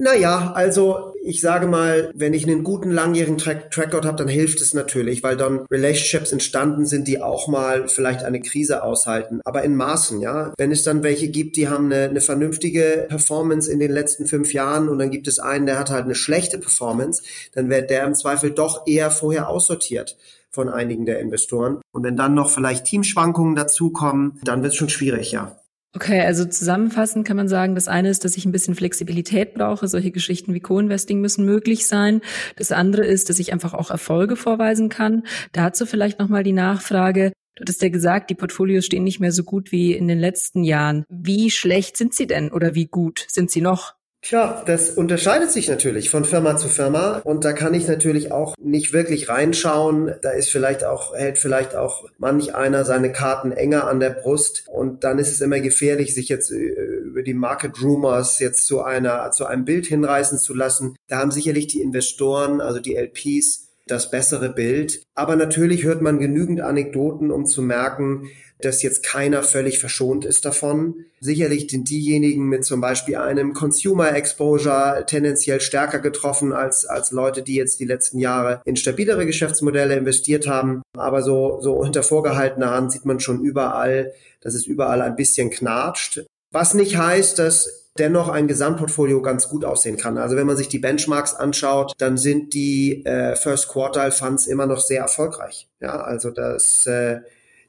Naja, 0.00 0.52
also 0.54 1.12
ich 1.24 1.40
sage 1.40 1.66
mal, 1.66 2.12
wenn 2.14 2.32
ich 2.32 2.46
einen 2.46 2.62
guten 2.62 2.92
langjährigen 2.92 3.36
Track, 3.36 3.76
Record 3.76 4.06
habe, 4.06 4.16
dann 4.16 4.28
hilft 4.28 4.60
es 4.60 4.72
natürlich, 4.72 5.24
weil 5.24 5.36
dann 5.36 5.66
Relationships 5.72 6.30
entstanden 6.30 6.86
sind, 6.86 7.08
die 7.08 7.20
auch 7.20 7.48
mal 7.48 7.88
vielleicht 7.88 8.22
eine 8.22 8.40
Krise 8.40 8.84
aushalten, 8.84 9.40
aber 9.44 9.64
in 9.64 9.74
Maßen, 9.74 10.20
ja. 10.20 10.54
Wenn 10.56 10.70
es 10.70 10.84
dann 10.84 11.02
welche 11.02 11.26
gibt, 11.26 11.56
die 11.56 11.68
haben 11.68 11.86
eine, 11.86 12.04
eine 12.04 12.20
vernünftige 12.20 13.06
Performance 13.08 13.70
in 13.70 13.80
den 13.80 13.90
letzten 13.90 14.26
fünf 14.26 14.52
Jahren 14.52 14.88
und 14.88 15.00
dann 15.00 15.10
gibt 15.10 15.26
es 15.26 15.40
einen, 15.40 15.66
der 15.66 15.80
hat 15.80 15.90
halt 15.90 16.04
eine 16.04 16.14
schlechte 16.14 16.58
Performance, 16.58 17.24
dann 17.54 17.68
wird 17.68 17.90
der 17.90 18.04
im 18.04 18.14
Zweifel 18.14 18.52
doch 18.52 18.86
eher 18.86 19.10
vorher 19.10 19.48
aussortiert 19.48 20.16
von 20.50 20.68
einigen 20.68 21.06
der 21.06 21.18
Investoren. 21.18 21.80
Und 21.92 22.04
wenn 22.04 22.16
dann 22.16 22.34
noch 22.34 22.50
vielleicht 22.50 22.84
Teamschwankungen 22.84 23.56
dazukommen, 23.56 24.38
dann 24.44 24.62
wird 24.62 24.72
es 24.72 24.78
schon 24.78 24.88
schwierig, 24.88 25.32
ja. 25.32 25.57
Okay, 25.94 26.20
also 26.20 26.44
zusammenfassend 26.44 27.26
kann 27.26 27.38
man 27.38 27.48
sagen, 27.48 27.74
das 27.74 27.88
eine 27.88 28.10
ist, 28.10 28.24
dass 28.24 28.36
ich 28.36 28.44
ein 28.44 28.52
bisschen 28.52 28.74
Flexibilität 28.74 29.54
brauche. 29.54 29.88
Solche 29.88 30.10
Geschichten 30.10 30.52
wie 30.52 30.60
Co-Investing 30.60 31.20
müssen 31.20 31.46
möglich 31.46 31.86
sein. 31.86 32.20
Das 32.56 32.72
andere 32.72 33.06
ist, 33.06 33.30
dass 33.30 33.38
ich 33.38 33.54
einfach 33.54 33.72
auch 33.72 33.90
Erfolge 33.90 34.36
vorweisen 34.36 34.90
kann. 34.90 35.24
Dazu 35.52 35.86
vielleicht 35.86 36.18
nochmal 36.18 36.42
die 36.42 36.52
Nachfrage. 36.52 37.32
Du 37.56 37.62
hattest 37.62 37.82
ja 37.82 37.88
gesagt, 37.88 38.28
die 38.30 38.34
Portfolios 38.34 38.84
stehen 38.84 39.02
nicht 39.02 39.18
mehr 39.18 39.32
so 39.32 39.42
gut 39.44 39.72
wie 39.72 39.94
in 39.94 40.08
den 40.08 40.18
letzten 40.18 40.62
Jahren. 40.62 41.04
Wie 41.08 41.50
schlecht 41.50 41.96
sind 41.96 42.14
sie 42.14 42.26
denn 42.26 42.52
oder 42.52 42.74
wie 42.74 42.86
gut 42.86 43.24
sind 43.26 43.50
sie 43.50 43.62
noch? 43.62 43.97
Tja, 44.20 44.64
das 44.66 44.90
unterscheidet 44.90 45.52
sich 45.52 45.68
natürlich 45.68 46.10
von 46.10 46.24
Firma 46.24 46.56
zu 46.56 46.66
Firma 46.68 47.18
und 47.22 47.44
da 47.44 47.52
kann 47.52 47.72
ich 47.72 47.86
natürlich 47.86 48.32
auch 48.32 48.56
nicht 48.60 48.92
wirklich 48.92 49.28
reinschauen. 49.28 50.12
Da 50.22 50.30
ist 50.30 50.50
vielleicht 50.50 50.82
auch, 50.84 51.14
hält 51.14 51.38
vielleicht 51.38 51.76
auch 51.76 52.04
manch 52.18 52.52
einer 52.54 52.84
seine 52.84 53.12
Karten 53.12 53.52
enger 53.52 53.86
an 53.86 54.00
der 54.00 54.10
Brust 54.10 54.64
und 54.66 55.04
dann 55.04 55.20
ist 55.20 55.30
es 55.30 55.40
immer 55.40 55.60
gefährlich, 55.60 56.14
sich 56.14 56.28
jetzt 56.28 56.50
äh, 56.50 56.56
über 56.56 57.22
die 57.22 57.34
Market 57.34 57.80
Rumors 57.80 58.40
jetzt 58.40 58.66
zu 58.66 58.82
einer, 58.82 59.30
zu 59.30 59.46
einem 59.46 59.64
Bild 59.64 59.86
hinreißen 59.86 60.38
zu 60.38 60.52
lassen. 60.52 60.96
Da 61.06 61.18
haben 61.18 61.30
sicherlich 61.30 61.68
die 61.68 61.80
Investoren, 61.80 62.60
also 62.60 62.80
die 62.80 62.96
LPs, 62.96 63.67
das 63.90 64.10
bessere 64.10 64.50
Bild. 64.50 65.02
Aber 65.14 65.36
natürlich 65.36 65.84
hört 65.84 66.02
man 66.02 66.18
genügend 66.18 66.60
Anekdoten, 66.60 67.30
um 67.30 67.46
zu 67.46 67.62
merken, 67.62 68.28
dass 68.60 68.82
jetzt 68.82 69.04
keiner 69.04 69.42
völlig 69.42 69.78
verschont 69.78 70.24
ist 70.24 70.44
davon. 70.44 71.04
Sicherlich 71.20 71.70
sind 71.70 71.88
diejenigen 71.88 72.48
mit 72.48 72.64
zum 72.64 72.80
Beispiel 72.80 73.16
einem 73.16 73.54
Consumer 73.54 74.14
Exposure 74.14 75.04
tendenziell 75.06 75.60
stärker 75.60 76.00
getroffen 76.00 76.52
als, 76.52 76.84
als 76.84 77.12
Leute, 77.12 77.42
die 77.42 77.54
jetzt 77.54 77.80
die 77.80 77.84
letzten 77.84 78.18
Jahre 78.18 78.60
in 78.64 78.76
stabilere 78.76 79.26
Geschäftsmodelle 79.26 79.96
investiert 79.96 80.46
haben. 80.46 80.82
Aber 80.96 81.22
so, 81.22 81.60
so 81.60 81.74
unter 81.74 82.02
vorgehaltener 82.02 82.70
Hand 82.70 82.92
sieht 82.92 83.04
man 83.04 83.20
schon 83.20 83.40
überall, 83.42 84.12
dass 84.40 84.54
es 84.54 84.66
überall 84.66 85.02
ein 85.02 85.16
bisschen 85.16 85.50
knatscht. 85.50 86.24
Was 86.50 86.74
nicht 86.74 86.96
heißt, 86.96 87.38
dass 87.38 87.87
dennoch 87.98 88.28
ein 88.28 88.48
Gesamtportfolio 88.48 89.22
ganz 89.22 89.48
gut 89.48 89.64
aussehen 89.64 89.96
kann. 89.96 90.18
Also 90.18 90.36
wenn 90.36 90.46
man 90.46 90.56
sich 90.56 90.68
die 90.68 90.78
Benchmarks 90.78 91.34
anschaut, 91.34 91.92
dann 91.98 92.16
sind 92.16 92.54
die 92.54 93.04
äh, 93.04 93.36
First 93.36 93.68
Quartile 93.68 94.12
Funds 94.12 94.46
immer 94.46 94.66
noch 94.66 94.80
sehr 94.80 95.02
erfolgreich. 95.02 95.68
Ja, 95.80 96.00
also 96.00 96.30
das, 96.30 96.86
äh, 96.86 97.20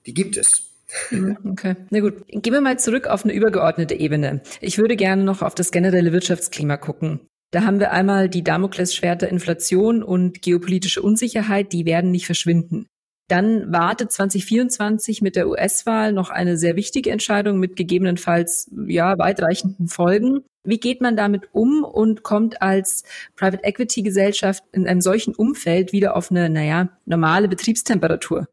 die 0.06 0.14
gibt 0.14 0.38
es. 0.38 0.70
Mhm, 1.12 1.38
okay, 1.52 1.76
na 1.90 2.00
gut. 2.00 2.26
Gehen 2.28 2.54
wir 2.54 2.62
mal 2.62 2.80
zurück 2.80 3.08
auf 3.08 3.24
eine 3.24 3.34
übergeordnete 3.34 3.94
Ebene. 3.94 4.42
Ich 4.62 4.78
würde 4.78 4.96
gerne 4.96 5.24
noch 5.24 5.42
auf 5.42 5.56
das 5.56 5.72
generelle 5.72 6.12
Wirtschaftsklima 6.12 6.78
gucken. 6.78 7.22
Da 7.52 7.64
haben 7.64 7.80
wir 7.80 7.92
einmal 7.92 8.30
die 8.30 8.44
Damoklesschwerter 8.44 9.28
Inflation 9.28 10.04
und 10.04 10.42
geopolitische 10.42 11.02
Unsicherheit, 11.02 11.74
die 11.74 11.86
werden 11.86 12.12
nicht 12.12 12.26
verschwinden. 12.28 12.88
Dann 13.30 13.72
wartet 13.72 14.12
2024 14.12 15.22
mit 15.22 15.36
der 15.36 15.48
US-Wahl 15.48 16.14
noch 16.14 16.32
eine 16.32 16.58
sehr 16.58 16.76
wichtige 16.76 17.12
Entscheidung 17.12 17.60
mit 17.60 17.76
gegebenenfalls 17.76 18.72
ja 18.88 19.18
weitreichenden 19.20 19.88
Folgen. 19.88 20.44
Wie 20.64 20.80
geht 20.80 21.00
man 21.00 21.16
damit 21.16 21.50
um 21.54 21.84
und 21.84 22.24
kommt 22.24 22.62
als 22.64 23.04
Private 23.36 23.64
Equity 23.64 24.02
Gesellschaft 24.02 24.64
in 24.72 24.88
einem 24.88 25.02
solchen 25.02 25.36
Umfeld 25.36 25.94
wieder 25.94 26.18
auf 26.18 26.32
eine, 26.32 26.50
naja, 26.50 26.90
normale 27.06 27.48
Betriebstemperatur? 27.48 28.48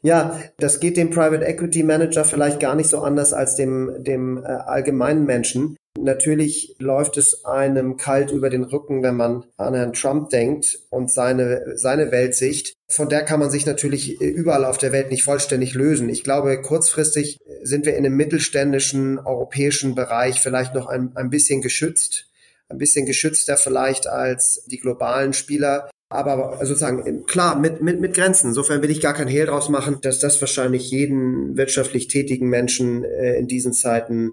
Ja, 0.03 0.41
das 0.59 0.81
geht 0.81 0.97
dem 0.97 1.11
Private 1.11 1.45
Equity 1.45 1.83
Manager 1.83 2.25
vielleicht 2.25 2.61
gar 2.61 2.75
nicht 2.75 2.89
so 2.89 3.01
anders 3.01 3.33
als 3.33 3.57
dem, 3.57 3.93
dem 3.99 4.39
äh, 4.39 4.47
allgemeinen 4.47 5.25
Menschen. 5.25 5.77
Natürlich 5.99 6.77
läuft 6.79 7.17
es 7.17 7.45
einem 7.45 7.97
kalt 7.97 8.31
über 8.31 8.51
den 8.51 8.65
Rücken, 8.65 9.03
wenn 9.03 9.17
man 9.17 9.45
an 9.57 9.75
Herrn 9.75 9.95
Trump 9.95 10.31
denkt 10.31 10.79
und 10.91 11.11
seine, 11.11 11.77
seine 11.77 12.13
Weltsicht. 12.13 12.75
Von 12.89 13.09
der 13.09 13.23
kann 13.23 13.41
man 13.41 13.51
sich 13.51 13.67
natürlich 13.67 14.21
überall 14.21 14.65
auf 14.65 14.79
der 14.79 14.93
Welt 14.93 15.11
nicht 15.11 15.25
vollständig 15.25 15.75
lösen. 15.75 16.09
Ich 16.09 16.23
glaube, 16.23 16.61
kurzfristig 16.61 17.39
sind 17.63 17.87
wir 17.87 17.97
in 17.97 18.05
einem 18.05 18.17
mittelständischen 18.17 19.19
europäischen 19.19 19.95
Bereich 19.95 20.41
vielleicht 20.41 20.75
noch 20.75 20.87
ein, 20.87 21.13
ein 21.17 21.31
bisschen 21.31 21.63
geschützt. 21.63 22.27
Ein 22.69 22.79
bisschen 22.79 23.07
geschützter 23.07 23.57
vielleicht 23.57 24.07
als 24.07 24.65
die 24.67 24.79
globalen 24.79 25.33
Spieler 25.33 25.89
aber 26.17 26.59
sozusagen 26.65 27.27
klar 27.27 27.59
mit, 27.59 27.83
mit, 27.83 28.01
mit 28.01 28.15
Grenzen. 28.15 28.49
Insofern 28.49 28.83
will 28.83 28.91
ich 28.91 29.01
gar 29.01 29.15
kein 29.15 29.29
Hehl 29.29 29.47
draus 29.47 29.69
machen, 29.69 29.99
dass 30.03 30.19
das 30.19 30.41
wahrscheinlich 30.41 30.91
jeden 30.91 31.57
wirtschaftlich 31.57 32.09
tätigen 32.09 32.49
Menschen 32.49 33.05
äh, 33.05 33.37
in 33.37 33.49
diesen 33.49 33.73
Zeiten 33.73 34.33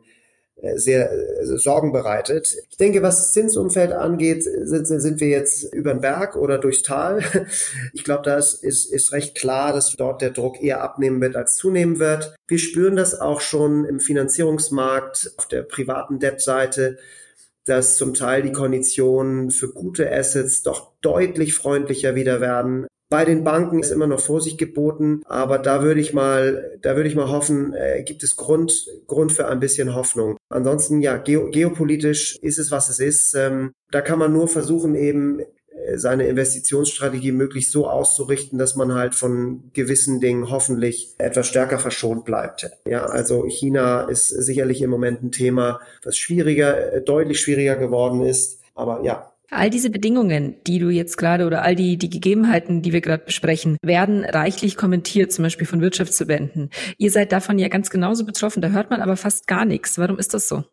äh, 0.64 0.78
sehr 0.78 1.12
äh, 1.12 1.58
Sorgen 1.58 1.92
bereitet. 1.92 2.56
Ich 2.70 2.78
denke, 2.78 3.02
was 3.02 3.34
Zinsumfeld 3.34 3.92
angeht, 3.92 4.44
sind, 4.44 4.86
sind 4.88 5.20
wir 5.20 5.28
jetzt 5.28 5.74
über 5.74 5.94
den 5.94 6.00
Berg 6.00 6.38
oder 6.38 6.58
durchs 6.58 6.84
Tal. 6.84 7.22
Ich 7.94 8.04
glaube, 8.04 8.24
das 8.24 8.54
ist, 8.54 8.92
ist 8.92 9.12
recht 9.12 9.36
klar, 9.36 9.74
dass 9.74 9.92
dort 9.92 10.22
der 10.22 10.32
Druck 10.32 10.62
eher 10.62 10.82
abnehmen 10.82 11.22
wird 11.22 11.36
als 11.36 11.58
zunehmen 11.58 12.00
wird. 12.00 12.36
Wir 12.48 12.60
spüren 12.60 12.96
das 12.96 13.20
auch 13.20 13.42
schon 13.42 13.86
im 13.86 14.00
Finanzierungsmarkt 14.00 15.34
auf 15.38 15.48
der 15.48 15.64
privaten 15.64 16.20
Debt-Seite 16.20 16.98
dass 17.66 17.98
zum 17.98 18.14
Teil 18.14 18.42
die 18.42 18.52
Konditionen 18.52 19.52
für 19.52 19.72
gute 19.72 20.12
Assets 20.12 20.64
doch 20.64 20.92
deutlich 21.02 21.54
freundlicher 21.54 22.16
wieder 22.16 22.42
werden. 22.42 22.88
Bei 23.10 23.26
den 23.26 23.44
Banken 23.44 23.80
ist 23.80 23.92
immer 23.92 24.08
noch 24.08 24.20
Vorsicht 24.20 24.58
geboten, 24.58 25.22
aber 25.26 25.60
da 25.60 25.84
würde 25.84 26.00
ich 26.00 26.14
mal, 26.14 26.80
da 26.82 26.96
würde 26.96 27.08
ich 27.08 27.16
mal 27.16 27.30
hoffen, 27.30 27.74
äh, 27.74 28.02
gibt 28.02 28.24
es 28.24 28.36
Grund, 28.38 28.88
Grund 29.06 29.32
für 29.32 29.48
ein 29.48 29.60
bisschen 29.60 29.94
Hoffnung. 29.94 30.38
Ansonsten, 30.50 31.00
ja, 31.00 31.18
geo 31.18 31.52
geopolitisch 31.52 32.40
ist 32.42 32.58
es, 32.58 32.72
was 32.72 32.90
es 32.90 33.00
ist. 33.00 33.36
Ähm, 33.36 33.72
da 33.92 34.02
kann 34.02 34.18
man 34.18 34.34
nur 34.34 34.48
versuchen, 34.48 34.96
eben 34.96 35.42
seine 35.96 36.28
Investitionsstrategie 36.28 37.32
möglichst 37.32 37.72
so 37.72 37.88
auszurichten, 37.88 38.60
dass 38.60 38.76
man 38.76 38.94
halt 38.94 39.16
von 39.16 39.72
gewissen 39.74 40.20
Dingen 40.20 40.50
hoffentlich 40.50 41.16
etwas 41.18 41.48
stärker 41.48 41.80
verschont 41.80 42.26
bleibt. 42.26 42.70
Ja, 42.88 43.06
also 43.06 43.46
China 43.48 44.02
ist 44.04 44.28
sicherlich 44.28 44.82
im 44.82 44.90
Moment 44.90 45.24
ein 45.24 45.32
Thema, 45.32 45.80
was 46.04 46.18
schwieriger, 46.18 47.02
deutlich 47.02 47.40
schwieriger 47.40 47.76
geworden 47.76 48.22
ist. 48.22 48.60
Aber 48.76 49.04
ja, 49.04 49.34
All 49.56 49.70
diese 49.70 49.92
Bedingungen, 49.92 50.56
die 50.66 50.80
du 50.80 50.90
jetzt 50.90 51.16
gerade 51.16 51.46
oder 51.46 51.62
all 51.62 51.76
die, 51.76 51.98
die 51.98 52.10
Gegebenheiten, 52.10 52.82
die 52.82 52.92
wir 52.92 53.02
gerade 53.02 53.24
besprechen, 53.24 53.78
werden 53.84 54.26
reichlich 54.26 54.78
kommentiert, 54.78 55.32
zum 55.32 55.44
Beispiel 55.44 55.68
von 55.68 55.80
Wirtschaftsverbänden. 55.80 56.72
Ihr 56.98 57.12
seid 57.12 57.32
davon 57.32 57.60
ja 57.60 57.68
ganz 57.68 57.92
genauso 57.92 58.26
betroffen, 58.26 58.62
da 58.62 58.70
hört 58.70 58.90
man 58.90 59.02
aber 59.02 59.16
fast 59.16 59.46
gar 59.46 59.66
nichts. 59.66 60.00
Warum 60.00 60.18
ist 60.18 60.34
das 60.34 60.48
so? 60.48 60.64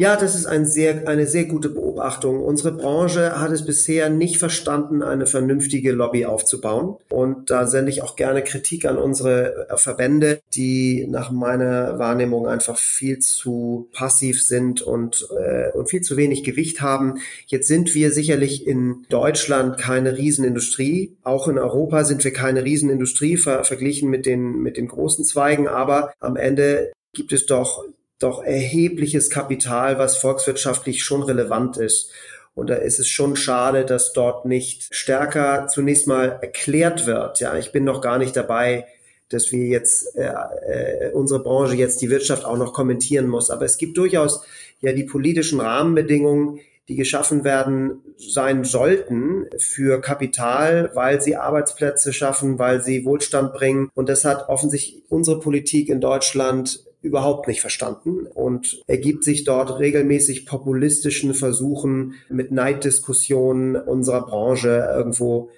Ja, 0.00 0.14
das 0.14 0.36
ist 0.36 0.46
ein 0.46 0.64
sehr, 0.64 1.08
eine 1.08 1.26
sehr 1.26 1.46
gute 1.46 1.70
Beobachtung. 1.70 2.40
Unsere 2.40 2.70
Branche 2.70 3.40
hat 3.40 3.50
es 3.50 3.66
bisher 3.66 4.08
nicht 4.08 4.38
verstanden, 4.38 5.02
eine 5.02 5.26
vernünftige 5.26 5.90
Lobby 5.90 6.24
aufzubauen. 6.24 6.98
Und 7.10 7.50
da 7.50 7.66
sende 7.66 7.90
ich 7.90 8.00
auch 8.00 8.14
gerne 8.14 8.44
Kritik 8.44 8.84
an 8.84 8.96
unsere 8.96 9.66
äh, 9.68 9.76
Verbände, 9.76 10.40
die 10.54 11.04
nach 11.10 11.32
meiner 11.32 11.98
Wahrnehmung 11.98 12.46
einfach 12.46 12.76
viel 12.76 13.18
zu 13.18 13.88
passiv 13.92 14.40
sind 14.40 14.82
und, 14.82 15.26
äh, 15.36 15.76
und 15.76 15.90
viel 15.90 16.02
zu 16.02 16.16
wenig 16.16 16.44
Gewicht 16.44 16.80
haben. 16.80 17.14
Jetzt 17.48 17.66
sind 17.66 17.92
wir 17.96 18.12
sicherlich 18.12 18.68
in 18.68 19.04
Deutschland 19.08 19.78
keine 19.78 20.16
Riesenindustrie. 20.16 21.16
Auch 21.24 21.48
in 21.48 21.58
Europa 21.58 22.04
sind 22.04 22.22
wir 22.22 22.32
keine 22.32 22.62
Riesenindustrie 22.62 23.36
ver 23.36 23.64
verglichen 23.64 24.10
mit 24.10 24.26
den, 24.26 24.62
mit 24.62 24.76
den 24.76 24.86
großen 24.86 25.24
Zweigen. 25.24 25.66
Aber 25.66 26.12
am 26.20 26.36
Ende 26.36 26.92
gibt 27.12 27.32
es 27.32 27.46
doch 27.46 27.82
doch 28.18 28.42
erhebliches 28.42 29.30
Kapital, 29.30 29.98
was 29.98 30.16
volkswirtschaftlich 30.16 31.02
schon 31.02 31.22
relevant 31.22 31.76
ist. 31.76 32.10
Und 32.54 32.70
da 32.70 32.74
ist 32.74 32.98
es 32.98 33.08
schon 33.08 33.36
schade, 33.36 33.84
dass 33.84 34.12
dort 34.12 34.44
nicht 34.44 34.88
stärker 34.90 35.68
zunächst 35.68 36.08
mal 36.08 36.38
erklärt 36.42 37.06
wird. 37.06 37.38
Ja, 37.38 37.56
ich 37.56 37.70
bin 37.70 37.84
noch 37.84 38.00
gar 38.00 38.18
nicht 38.18 38.36
dabei, 38.36 38.86
dass 39.28 39.52
wir 39.52 39.66
jetzt 39.66 40.16
äh, 40.16 40.26
äh, 40.26 41.12
unsere 41.12 41.40
Branche 41.40 41.76
jetzt 41.76 42.00
die 42.00 42.10
Wirtschaft 42.10 42.44
auch 42.44 42.56
noch 42.56 42.72
kommentieren 42.72 43.28
muss. 43.28 43.50
Aber 43.50 43.64
es 43.64 43.78
gibt 43.78 43.96
durchaus 43.96 44.44
ja 44.80 44.92
die 44.92 45.04
politischen 45.04 45.60
Rahmenbedingungen, 45.60 46.60
die 46.88 46.96
geschaffen 46.96 47.44
werden 47.44 48.00
sein 48.16 48.64
sollten 48.64 49.46
für 49.58 50.00
Kapital, 50.00 50.90
weil 50.94 51.20
sie 51.20 51.36
Arbeitsplätze 51.36 52.12
schaffen, 52.12 52.58
weil 52.58 52.82
sie 52.82 53.04
Wohlstand 53.04 53.52
bringen. 53.52 53.90
Und 53.94 54.08
das 54.08 54.24
hat 54.24 54.48
offensichtlich 54.48 55.04
unsere 55.08 55.38
Politik 55.38 55.90
in 55.90 56.00
Deutschland 56.00 56.87
überhaupt 57.08 57.48
nicht 57.48 57.60
verstanden 57.60 58.26
und 58.26 58.82
ergibt 58.86 59.24
sich 59.24 59.44
dort 59.44 59.78
regelmäßig 59.80 60.46
populistischen 60.46 61.34
Versuchen 61.34 62.14
mit 62.28 62.52
Neiddiskussionen 62.52 63.76
unserer 63.76 64.24
Branche 64.26 64.88
irgendwo 64.94 65.50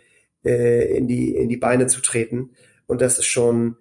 äh, 0.44 0.96
in 0.96 1.08
die 1.08 1.34
in 1.34 1.48
die 1.48 1.56
Beine 1.56 1.86
zu 1.86 2.00
treten 2.00 2.50
und 2.86 3.00
das 3.00 3.18
ist 3.18 3.26
schon 3.26 3.76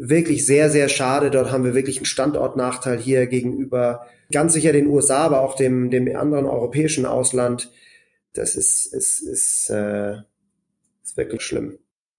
wirklich 0.00 0.44
sehr 0.44 0.70
sehr 0.70 0.88
schade. 0.88 1.30
Dort 1.30 1.50
haben 1.50 1.64
wir 1.64 1.74
wirklich 1.74 1.98
einen 1.98 2.06
Standortnachteil 2.06 2.98
hier 2.98 3.26
gegenüber 3.26 4.06
ganz 4.30 4.52
sicher 4.52 4.72
den 4.72 4.88
USA, 4.88 5.18
aber 5.18 5.40
auch 5.40 5.54
dem 5.54 5.90
dem 5.90 6.14
anderen 6.16 6.46
europäischen 6.46 7.06
Ausland. 7.06 7.70
Das 8.34 8.56
ist 8.56 8.92
ist 8.92 9.20
ist, 9.20 9.70
äh, 9.70 10.16
ist 11.02 11.16
wirklich 11.16 11.42
schlimm. 11.42 11.78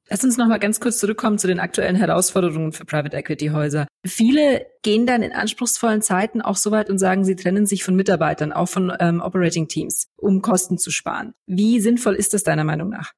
Lass 0.10 0.24
uns 0.24 0.38
noch 0.38 0.48
mal 0.48 0.60
ganz 0.60 0.80
kurz 0.80 0.98
zurückkommen 0.98 1.38
zu 1.38 1.48
den 1.48 1.60
aktuellen 1.60 1.96
Herausforderungen 1.96 2.72
für 2.72 2.84
Private 2.84 3.16
Equity 3.16 3.50
Häuser. 3.50 3.88
Viele 4.06 4.66
gehen 4.82 5.06
dann 5.06 5.24
in 5.24 5.34
anspruchsvollen 5.34 6.02
Zeiten 6.02 6.42
auch 6.42 6.56
so 6.56 6.72
weit 6.72 6.90
und 6.90 7.00
sagen, 7.00 7.26
sie 7.26 7.36
trennen 7.36 7.66
sich 7.66 7.84
von 7.84 7.96
Mitarbeitern, 7.96 8.54
auch 8.54 8.70
von 8.70 8.94
ähm, 9.00 9.22
Operating 9.22 9.68
Teams, 9.68 10.08
um 10.16 10.42
Kosten 10.42 10.78
zu 10.78 10.90
sparen. 10.90 11.34
Wie 11.48 11.82
sinnvoll 11.82 12.16
ist 12.16 12.34
das 12.34 12.44
deiner 12.44 12.64
Meinung 12.64 12.90
nach? 12.90 13.12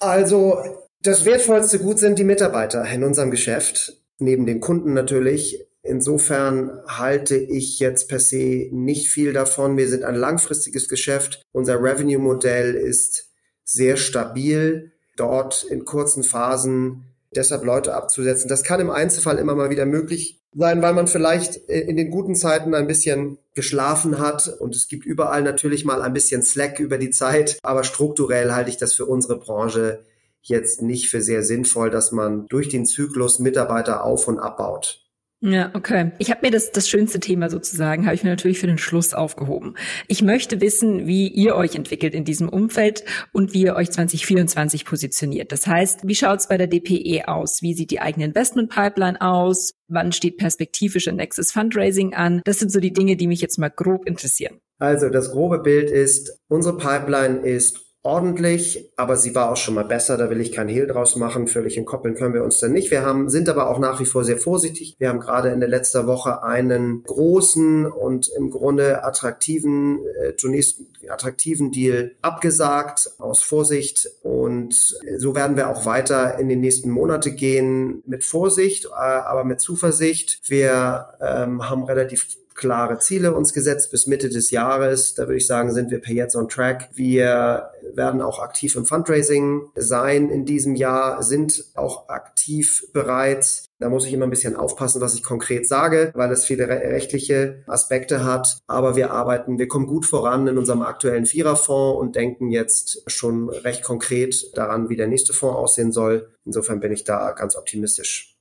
Also 0.00 0.58
das 1.00 1.24
wertvollste 1.24 1.78
Gut 1.78 2.00
sind 2.00 2.18
die 2.18 2.24
Mitarbeiter 2.24 2.84
in 2.84 3.04
unserem 3.04 3.30
Geschäft, 3.30 4.02
neben 4.18 4.46
den 4.46 4.60
Kunden 4.60 4.92
natürlich. 4.92 5.64
Insofern 5.82 6.80
halte 6.88 7.36
ich 7.36 7.78
jetzt 7.78 8.08
per 8.08 8.18
se 8.18 8.68
nicht 8.72 9.10
viel 9.10 9.32
davon. 9.32 9.76
Wir 9.76 9.88
sind 9.88 10.02
ein 10.02 10.16
langfristiges 10.16 10.88
Geschäft. 10.88 11.42
Unser 11.52 11.80
Revenue-Modell 11.80 12.74
ist 12.74 13.30
sehr 13.64 13.96
stabil 13.96 14.92
dort 15.16 15.64
in 15.64 15.84
kurzen 15.84 16.24
Phasen 16.24 17.07
deshalb 17.34 17.64
Leute 17.64 17.94
abzusetzen. 17.94 18.48
Das 18.48 18.62
kann 18.62 18.80
im 18.80 18.90
Einzelfall 18.90 19.38
immer 19.38 19.54
mal 19.54 19.70
wieder 19.70 19.86
möglich 19.86 20.40
sein, 20.54 20.82
weil 20.82 20.94
man 20.94 21.06
vielleicht 21.06 21.56
in 21.56 21.96
den 21.96 22.10
guten 22.10 22.34
Zeiten 22.34 22.74
ein 22.74 22.86
bisschen 22.86 23.38
geschlafen 23.54 24.18
hat 24.18 24.48
und 24.48 24.74
es 24.74 24.88
gibt 24.88 25.04
überall 25.04 25.42
natürlich 25.42 25.84
mal 25.84 26.02
ein 26.02 26.12
bisschen 26.12 26.42
Slack 26.42 26.80
über 26.80 26.98
die 26.98 27.10
Zeit, 27.10 27.58
aber 27.62 27.84
strukturell 27.84 28.52
halte 28.52 28.70
ich 28.70 28.76
das 28.76 28.94
für 28.94 29.06
unsere 29.06 29.38
Branche 29.38 30.04
jetzt 30.40 30.80
nicht 30.82 31.10
für 31.10 31.20
sehr 31.20 31.42
sinnvoll, 31.42 31.90
dass 31.90 32.12
man 32.12 32.46
durch 32.46 32.68
den 32.68 32.86
Zyklus 32.86 33.38
Mitarbeiter 33.38 34.04
auf 34.04 34.28
und 34.28 34.38
abbaut. 34.38 35.07
Ja, 35.40 35.70
okay. 35.74 36.10
Ich 36.18 36.30
habe 36.32 36.40
mir 36.42 36.50
das, 36.50 36.72
das 36.72 36.88
schönste 36.88 37.20
Thema 37.20 37.48
sozusagen, 37.48 38.06
habe 38.06 38.14
ich 38.16 38.24
mir 38.24 38.30
natürlich 38.30 38.58
für 38.58 38.66
den 38.66 38.78
Schluss 38.78 39.14
aufgehoben. 39.14 39.74
Ich 40.08 40.20
möchte 40.20 40.60
wissen, 40.60 41.06
wie 41.06 41.28
ihr 41.28 41.54
euch 41.54 41.76
entwickelt 41.76 42.12
in 42.12 42.24
diesem 42.24 42.48
Umfeld 42.48 43.04
und 43.32 43.54
wie 43.54 43.62
ihr 43.62 43.76
euch 43.76 43.90
2024 43.92 44.84
positioniert. 44.84 45.52
Das 45.52 45.68
heißt, 45.68 46.08
wie 46.08 46.16
schaut's 46.16 46.48
bei 46.48 46.56
der 46.56 46.66
DPE 46.66 47.28
aus? 47.28 47.62
Wie 47.62 47.74
sieht 47.74 47.92
die 47.92 48.00
eigene 48.00 48.24
Investment-Pipeline 48.26 49.20
aus? 49.20 49.74
Wann 49.86 50.10
steht 50.10 50.38
perspektivisch 50.38 51.06
ein 51.06 51.16
Nexus 51.16 51.52
Fundraising 51.52 52.14
an? 52.14 52.42
Das 52.44 52.58
sind 52.58 52.72
so 52.72 52.80
die 52.80 52.92
Dinge, 52.92 53.16
die 53.16 53.28
mich 53.28 53.40
jetzt 53.40 53.58
mal 53.58 53.70
grob 53.70 54.06
interessieren. 54.06 54.58
Also 54.80 55.08
das 55.08 55.30
grobe 55.30 55.60
Bild 55.60 55.88
ist, 55.88 56.40
unsere 56.48 56.76
Pipeline 56.76 57.46
ist 57.46 57.87
ordentlich, 58.02 58.90
aber 58.96 59.16
sie 59.16 59.34
war 59.34 59.50
auch 59.50 59.56
schon 59.56 59.74
mal 59.74 59.84
besser. 59.84 60.16
Da 60.16 60.30
will 60.30 60.40
ich 60.40 60.52
kein 60.52 60.68
Hehl 60.68 60.86
draus 60.86 61.16
machen. 61.16 61.46
Völlig 61.46 61.76
entkoppeln 61.76 62.14
können 62.14 62.34
wir 62.34 62.44
uns 62.44 62.58
dann 62.58 62.72
nicht. 62.72 62.90
Wir 62.90 63.04
haben, 63.04 63.28
sind 63.28 63.48
aber 63.48 63.68
auch 63.68 63.78
nach 63.78 64.00
wie 64.00 64.06
vor 64.06 64.24
sehr 64.24 64.38
vorsichtig. 64.38 64.96
Wir 64.98 65.08
haben 65.08 65.20
gerade 65.20 65.50
in 65.50 65.60
der 65.60 65.68
letzten 65.68 66.06
Woche 66.06 66.42
einen 66.42 67.02
großen 67.02 67.86
und 67.86 68.28
im 68.36 68.50
Grunde 68.50 69.04
attraktiven, 69.04 69.98
äh, 70.22 70.36
zunächst 70.36 70.80
attraktiven 71.08 71.72
Deal 71.72 72.12
abgesagt 72.22 73.10
aus 73.18 73.42
Vorsicht. 73.42 74.08
Und 74.22 74.74
so 75.18 75.34
werden 75.34 75.56
wir 75.56 75.68
auch 75.68 75.84
weiter 75.84 76.38
in 76.38 76.48
den 76.48 76.60
nächsten 76.60 76.90
Monate 76.90 77.32
gehen 77.32 78.02
mit 78.06 78.24
Vorsicht, 78.24 78.86
äh, 78.86 78.90
aber 78.90 79.44
mit 79.44 79.60
Zuversicht. 79.60 80.40
Wir 80.46 81.08
ähm, 81.20 81.68
haben 81.68 81.84
relativ 81.84 82.38
klare 82.58 82.98
Ziele 82.98 83.32
uns 83.32 83.54
gesetzt 83.54 83.90
bis 83.90 84.06
Mitte 84.06 84.28
des 84.28 84.50
Jahres. 84.50 85.14
Da 85.14 85.22
würde 85.22 85.36
ich 85.36 85.46
sagen, 85.46 85.72
sind 85.72 85.90
wir 85.90 86.00
per 86.00 86.12
jetzt 86.12 86.36
on 86.36 86.48
track. 86.48 86.90
Wir 86.92 87.70
werden 87.94 88.20
auch 88.20 88.40
aktiv 88.40 88.74
im 88.76 88.84
Fundraising 88.84 89.62
sein 89.76 90.28
in 90.28 90.44
diesem 90.44 90.74
Jahr, 90.74 91.22
sind 91.22 91.64
auch 91.74 92.08
aktiv 92.08 92.84
bereits. 92.92 93.64
Da 93.78 93.88
muss 93.88 94.04
ich 94.04 94.12
immer 94.12 94.26
ein 94.26 94.30
bisschen 94.30 94.56
aufpassen, 94.56 95.00
was 95.00 95.14
ich 95.14 95.22
konkret 95.22 95.68
sage, 95.68 96.10
weil 96.14 96.32
es 96.32 96.44
viele 96.44 96.68
rechtliche 96.68 97.62
Aspekte 97.68 98.24
hat. 98.24 98.58
Aber 98.66 98.96
wir 98.96 99.12
arbeiten, 99.12 99.58
wir 99.58 99.68
kommen 99.68 99.86
gut 99.86 100.04
voran 100.04 100.48
in 100.48 100.58
unserem 100.58 100.82
aktuellen 100.82 101.26
Viererfonds 101.26 102.00
und 102.00 102.16
denken 102.16 102.50
jetzt 102.50 103.04
schon 103.06 103.48
recht 103.48 103.84
konkret 103.84 104.50
daran, 104.56 104.88
wie 104.88 104.96
der 104.96 105.06
nächste 105.06 105.32
Fonds 105.32 105.56
aussehen 105.56 105.92
soll. 105.92 106.32
Insofern 106.44 106.80
bin 106.80 106.92
ich 106.92 107.04
da 107.04 107.30
ganz 107.32 107.56
optimistisch. 107.56 108.37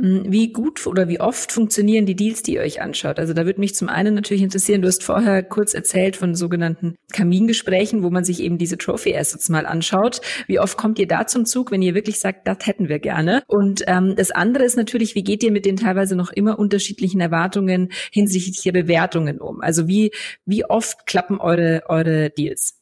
Hm, 0.00 0.24
wie 0.28 0.50
gut 0.52 0.86
oder 0.86 1.08
wie 1.08 1.20
oft 1.20 1.52
funktionieren 1.52 2.06
die 2.06 2.16
Deals, 2.16 2.42
die 2.42 2.54
ihr 2.54 2.62
euch 2.62 2.80
anschaut? 2.80 3.18
Also 3.18 3.34
da 3.34 3.44
würde 3.44 3.60
mich 3.60 3.74
zum 3.74 3.90
einen 3.90 4.14
natürlich 4.14 4.42
interessieren, 4.42 4.80
du 4.80 4.88
hast 4.88 5.04
vorher 5.04 5.42
kurz 5.42 5.74
erzählt 5.74 6.16
von 6.16 6.34
sogenannten 6.34 6.96
Kamingesprächen, 7.12 8.02
wo 8.02 8.08
man 8.08 8.24
sich 8.24 8.40
eben 8.40 8.56
diese 8.56 8.78
Trophy 8.78 9.14
Assets 9.14 9.50
mal 9.50 9.66
anschaut. 9.66 10.22
Wie 10.46 10.58
oft 10.58 10.78
kommt 10.78 10.98
ihr 10.98 11.06
da 11.06 11.26
zum 11.26 11.44
Zug, 11.44 11.70
wenn 11.70 11.82
ihr 11.82 11.94
wirklich 11.94 12.18
sagt, 12.18 12.48
das 12.48 12.66
hätten 12.66 12.88
wir 12.88 12.98
gerne? 12.98 13.42
Und 13.46 13.84
ähm, 13.88 14.14
das 14.16 14.30
andere 14.30 14.64
ist 14.64 14.76
natürlich, 14.76 15.14
wie 15.14 15.24
geht 15.24 15.42
ihr 15.42 15.52
mit 15.52 15.66
den 15.66 15.76
teilweise 15.76 16.16
noch 16.16 16.32
immer 16.32 16.58
unterschiedlichen 16.58 17.20
Erwartungen 17.20 17.90
hinsichtlich 18.10 18.62
der 18.62 18.72
Bewertungen 18.72 19.38
um? 19.38 19.60
Also 19.60 19.86
wie, 19.86 20.12
wie 20.46 20.64
oft 20.64 21.04
klappen 21.04 21.38
eure, 21.38 21.82
eure 21.88 22.30
Deals? 22.30 22.78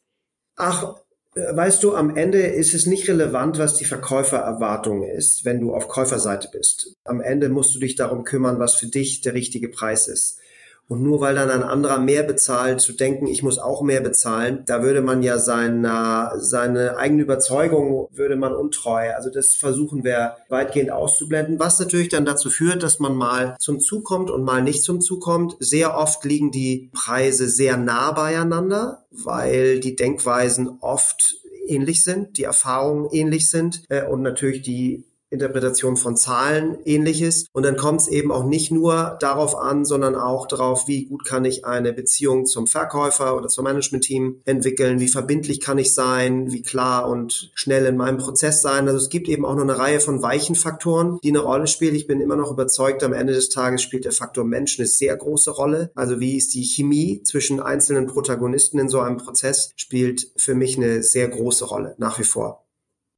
Ach, 0.56 0.94
Weißt 1.52 1.82
du, 1.82 1.94
am 1.94 2.16
Ende 2.16 2.38
ist 2.38 2.74
es 2.74 2.86
nicht 2.86 3.08
relevant, 3.08 3.58
was 3.58 3.74
die 3.74 3.84
Verkäufererwartung 3.84 5.02
ist, 5.02 5.44
wenn 5.44 5.60
du 5.60 5.74
auf 5.74 5.88
Käuferseite 5.88 6.48
bist. 6.50 6.96
Am 7.04 7.20
Ende 7.20 7.48
musst 7.48 7.74
du 7.74 7.78
dich 7.78 7.94
darum 7.94 8.24
kümmern, 8.24 8.58
was 8.58 8.74
für 8.74 8.86
dich 8.86 9.20
der 9.20 9.34
richtige 9.34 9.68
Preis 9.68 10.08
ist. 10.08 10.38
Und 10.88 11.02
nur 11.02 11.20
weil 11.20 11.34
dann 11.34 11.50
ein 11.50 11.62
anderer 11.62 11.98
mehr 11.98 12.22
bezahlt, 12.22 12.80
zu 12.80 12.94
denken, 12.94 13.26
ich 13.26 13.42
muss 13.42 13.58
auch 13.58 13.82
mehr 13.82 14.00
bezahlen, 14.00 14.62
da 14.64 14.82
würde 14.82 15.02
man 15.02 15.22
ja 15.22 15.38
seine, 15.38 16.32
seine 16.38 16.96
eigene 16.96 17.22
Überzeugung 17.22 18.08
würde 18.10 18.36
man 18.36 18.54
untreu. 18.54 19.12
Also 19.14 19.28
das 19.28 19.54
versuchen 19.54 20.02
wir 20.02 20.36
weitgehend 20.48 20.90
auszublenden, 20.90 21.58
was 21.58 21.78
natürlich 21.78 22.08
dann 22.08 22.24
dazu 22.24 22.48
führt, 22.48 22.82
dass 22.82 23.00
man 23.00 23.14
mal 23.14 23.54
zum 23.58 23.80
Zug 23.80 24.04
kommt 24.04 24.30
und 24.30 24.44
mal 24.44 24.62
nicht 24.62 24.82
zum 24.82 25.02
Zug 25.02 25.20
kommt. 25.20 25.56
Sehr 25.60 25.94
oft 25.94 26.24
liegen 26.24 26.50
die 26.50 26.90
Preise 26.94 27.48
sehr 27.48 27.76
nah 27.76 28.12
beieinander, 28.12 29.04
weil 29.10 29.80
die 29.80 29.94
Denkweisen 29.94 30.78
oft 30.80 31.36
ähnlich 31.66 32.02
sind, 32.02 32.38
die 32.38 32.44
Erfahrungen 32.44 33.08
ähnlich 33.12 33.50
sind 33.50 33.82
äh, 33.90 34.04
und 34.04 34.22
natürlich 34.22 34.62
die 34.62 35.04
Interpretation 35.30 35.96
von 35.96 36.16
Zahlen 36.16 36.78
ähnliches. 36.84 37.46
Und 37.52 37.64
dann 37.64 37.76
kommt 37.76 38.02
es 38.02 38.08
eben 38.08 38.32
auch 38.32 38.44
nicht 38.44 38.70
nur 38.70 39.16
darauf 39.20 39.56
an, 39.56 39.84
sondern 39.84 40.14
auch 40.14 40.46
darauf, 40.46 40.88
wie 40.88 41.06
gut 41.06 41.24
kann 41.24 41.44
ich 41.44 41.64
eine 41.64 41.92
Beziehung 41.92 42.46
zum 42.46 42.66
Verkäufer 42.66 43.36
oder 43.36 43.48
zum 43.48 43.64
Managementteam 43.64 44.40
entwickeln, 44.44 45.00
wie 45.00 45.08
verbindlich 45.08 45.60
kann 45.60 45.78
ich 45.78 45.94
sein, 45.94 46.52
wie 46.52 46.62
klar 46.62 47.08
und 47.08 47.50
schnell 47.54 47.86
in 47.86 47.96
meinem 47.96 48.18
Prozess 48.18 48.62
sein. 48.62 48.88
Also 48.88 48.98
es 48.98 49.08
gibt 49.10 49.28
eben 49.28 49.44
auch 49.44 49.54
noch 49.54 49.62
eine 49.62 49.78
Reihe 49.78 50.00
von 50.00 50.22
weichen 50.22 50.54
Faktoren, 50.54 51.18
die 51.22 51.30
eine 51.30 51.40
Rolle 51.40 51.66
spielen. 51.66 51.94
Ich 51.94 52.06
bin 52.06 52.20
immer 52.20 52.36
noch 52.36 52.50
überzeugt, 52.50 53.02
am 53.02 53.12
Ende 53.12 53.34
des 53.34 53.48
Tages 53.48 53.82
spielt 53.82 54.04
der 54.04 54.12
Faktor 54.12 54.44
Mensch 54.44 54.78
eine 54.78 54.86
sehr 54.86 55.16
große 55.16 55.50
Rolle. 55.50 55.90
Also 55.94 56.20
wie 56.20 56.36
ist 56.36 56.54
die 56.54 56.64
Chemie 56.64 57.22
zwischen 57.22 57.60
einzelnen 57.60 58.06
Protagonisten 58.06 58.78
in 58.78 58.88
so 58.88 59.00
einem 59.00 59.18
Prozess, 59.18 59.70
spielt 59.76 60.28
für 60.36 60.54
mich 60.54 60.76
eine 60.76 61.02
sehr 61.02 61.28
große 61.28 61.64
Rolle, 61.64 61.94
nach 61.98 62.18
wie 62.18 62.24
vor. 62.24 62.67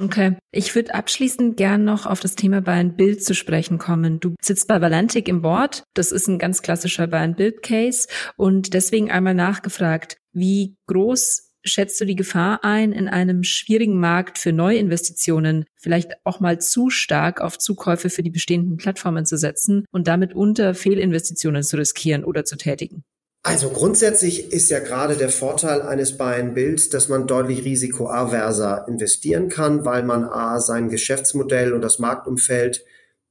Okay. 0.00 0.36
Ich 0.50 0.74
würde 0.74 0.94
abschließend 0.94 1.58
gern 1.58 1.84
noch 1.84 2.06
auf 2.06 2.20
das 2.20 2.34
Thema 2.34 2.62
Buy 2.62 2.80
and 2.80 2.96
Build 2.96 3.22
zu 3.22 3.34
sprechen 3.34 3.76
kommen. 3.76 4.18
Du 4.18 4.34
sitzt 4.40 4.66
bei 4.66 4.80
Valantic 4.80 5.28
im 5.28 5.42
Board. 5.42 5.84
Das 5.92 6.10
ist 6.10 6.26
ein 6.26 6.38
ganz 6.38 6.62
klassischer 6.62 7.06
Buy 7.06 7.20
and 7.20 7.36
Build 7.36 7.62
Case 7.62 8.08
und 8.36 8.72
deswegen 8.72 9.10
einmal 9.10 9.34
nachgefragt, 9.34 10.16
wie 10.32 10.76
groß 10.86 11.50
schätzt 11.62 12.00
du 12.00 12.06
die 12.06 12.16
Gefahr 12.16 12.64
ein, 12.64 12.92
in 12.92 13.08
einem 13.08 13.42
schwierigen 13.42 14.00
Markt 14.00 14.38
für 14.38 14.52
Neuinvestitionen 14.52 15.66
vielleicht 15.76 16.14
auch 16.24 16.40
mal 16.40 16.58
zu 16.58 16.88
stark 16.88 17.42
auf 17.42 17.58
Zukäufe 17.58 18.08
für 18.08 18.22
die 18.22 18.30
bestehenden 18.30 18.78
Plattformen 18.78 19.26
zu 19.26 19.36
setzen 19.36 19.84
und 19.92 20.08
damit 20.08 20.34
unter 20.34 20.74
Fehlinvestitionen 20.74 21.62
zu 21.62 21.76
riskieren 21.76 22.24
oder 22.24 22.46
zu 22.46 22.56
tätigen? 22.56 23.04
Also 23.42 23.70
grundsätzlich 23.70 24.52
ist 24.52 24.70
ja 24.70 24.80
gerade 24.80 25.16
der 25.16 25.30
Vorteil 25.30 25.80
eines 25.80 26.18
Buy-and-Builds, 26.18 26.90
dass 26.90 27.08
man 27.08 27.26
deutlich 27.26 27.64
risikoaverser 27.64 28.84
investieren 28.86 29.48
kann, 29.48 29.86
weil 29.86 30.02
man 30.02 30.24
A, 30.24 30.60
sein 30.60 30.90
Geschäftsmodell 30.90 31.72
und 31.72 31.80
das 31.80 31.98
Marktumfeld 31.98 32.84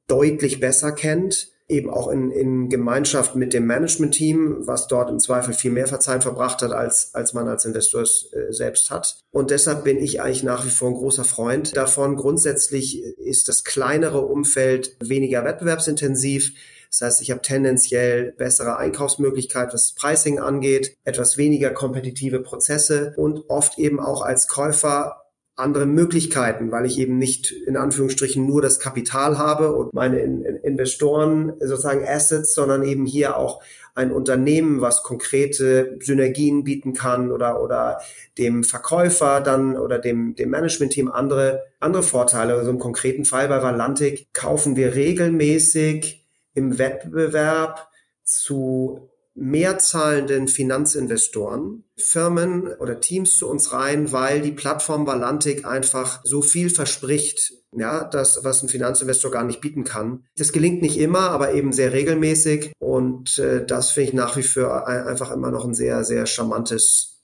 deutlich 0.07 0.59
besser 0.59 0.93
kennt, 0.93 1.49
eben 1.67 1.91
auch 1.91 2.07
in, 2.07 2.31
in 2.31 2.69
Gemeinschaft 2.69 3.35
mit 3.35 3.53
dem 3.53 3.67
Management-Team, 3.67 4.65
was 4.65 4.87
dort 4.87 5.11
im 5.11 5.19
Zweifel 5.19 5.53
viel 5.53 5.69
mehr 5.69 5.85
Zeit 5.99 6.23
verbracht 6.23 6.63
hat, 6.63 6.71
als, 6.71 7.13
als 7.13 7.35
man 7.35 7.47
als 7.47 7.65
Investor 7.65 8.01
äh, 8.01 8.51
selbst 8.51 8.89
hat. 8.89 9.19
Und 9.29 9.51
deshalb 9.51 9.83
bin 9.83 9.99
ich 9.99 10.21
eigentlich 10.21 10.41
nach 10.41 10.65
wie 10.65 10.71
vor 10.71 10.89
ein 10.89 10.95
großer 10.95 11.23
Freund 11.23 11.77
davon. 11.77 12.15
Grundsätzlich 12.15 13.03
ist 13.03 13.47
das 13.47 13.63
kleinere 13.63 14.21
Umfeld 14.21 14.95
weniger 14.99 15.45
wettbewerbsintensiv 15.45 16.53
das 16.89 17.01
heißt, 17.01 17.21
ich 17.21 17.31
habe 17.31 17.41
tendenziell 17.41 18.31
bessere 18.33 18.77
Einkaufsmöglichkeit, 18.77 19.73
was 19.73 19.93
Pricing 19.93 20.39
angeht, 20.39 20.97
etwas 21.03 21.37
weniger 21.37 21.69
kompetitive 21.69 22.39
Prozesse 22.39 23.13
und 23.15 23.49
oft 23.49 23.77
eben 23.77 23.99
auch 23.99 24.21
als 24.21 24.47
Käufer 24.47 25.19
andere 25.59 25.85
Möglichkeiten, 25.85 26.71
weil 26.71 26.85
ich 26.85 26.97
eben 26.97 27.17
nicht 27.17 27.51
in 27.51 27.77
Anführungsstrichen 27.77 28.45
nur 28.45 28.61
das 28.61 28.79
Kapital 28.79 29.37
habe 29.37 29.75
und 29.75 29.93
meine 29.93 30.19
in, 30.19 30.43
in 30.43 30.55
Investoren 30.55 31.53
sozusagen 31.59 32.07
Assets, 32.07 32.55
sondern 32.55 32.83
eben 32.83 33.05
hier 33.05 33.37
auch 33.37 33.61
ein 33.93 34.11
Unternehmen, 34.11 34.79
was 34.79 35.03
konkrete 35.03 35.97
Synergien 35.99 36.63
bieten 36.63 36.93
kann 36.93 37.31
oder, 37.31 37.61
oder 37.61 37.99
dem 38.37 38.63
Verkäufer 38.63 39.41
dann 39.41 39.77
oder 39.77 39.99
dem, 39.99 40.35
dem 40.35 40.49
Management-Team 40.49 41.11
andere, 41.11 41.63
andere 41.81 42.03
Vorteile. 42.03 42.53
Also 42.53 42.71
im 42.71 42.79
konkreten 42.79 43.25
Fall 43.25 43.49
bei 43.49 43.61
Valantic 43.61 44.33
kaufen 44.33 44.77
wir 44.77 44.95
regelmäßig 44.95 46.25
im 46.53 46.77
Wettbewerb 46.77 47.89
zu 48.23 49.09
mehr 49.39 49.79
zahlenden 49.79 50.47
Finanzinvestoren, 50.47 51.85
Firmen 51.97 52.67
oder 52.73 52.99
Teams 52.99 53.37
zu 53.37 53.49
uns 53.49 53.71
rein, 53.71 54.11
weil 54.11 54.41
die 54.41 54.51
Plattform 54.51 55.07
Valantic 55.07 55.65
einfach 55.65 56.19
so 56.23 56.41
viel 56.41 56.69
verspricht, 56.69 57.53
ja, 57.71 58.03
das, 58.03 58.43
was 58.43 58.61
ein 58.61 58.69
Finanzinvestor 58.69 59.31
gar 59.31 59.43
nicht 59.43 59.61
bieten 59.61 59.83
kann. 59.83 60.25
Das 60.35 60.51
gelingt 60.51 60.81
nicht 60.81 60.97
immer, 60.97 61.31
aber 61.31 61.53
eben 61.53 61.71
sehr 61.71 61.93
regelmäßig 61.93 62.73
und 62.79 63.37
äh, 63.37 63.65
das 63.65 63.91
finde 63.91 64.09
ich 64.09 64.13
nach 64.15 64.35
wie 64.35 64.43
vor 64.43 64.87
einfach 64.87 65.31
immer 65.31 65.51
noch 65.51 65.65
ein 65.65 65.73
sehr, 65.73 66.03
sehr 66.03 66.25
charmantes 66.25 67.23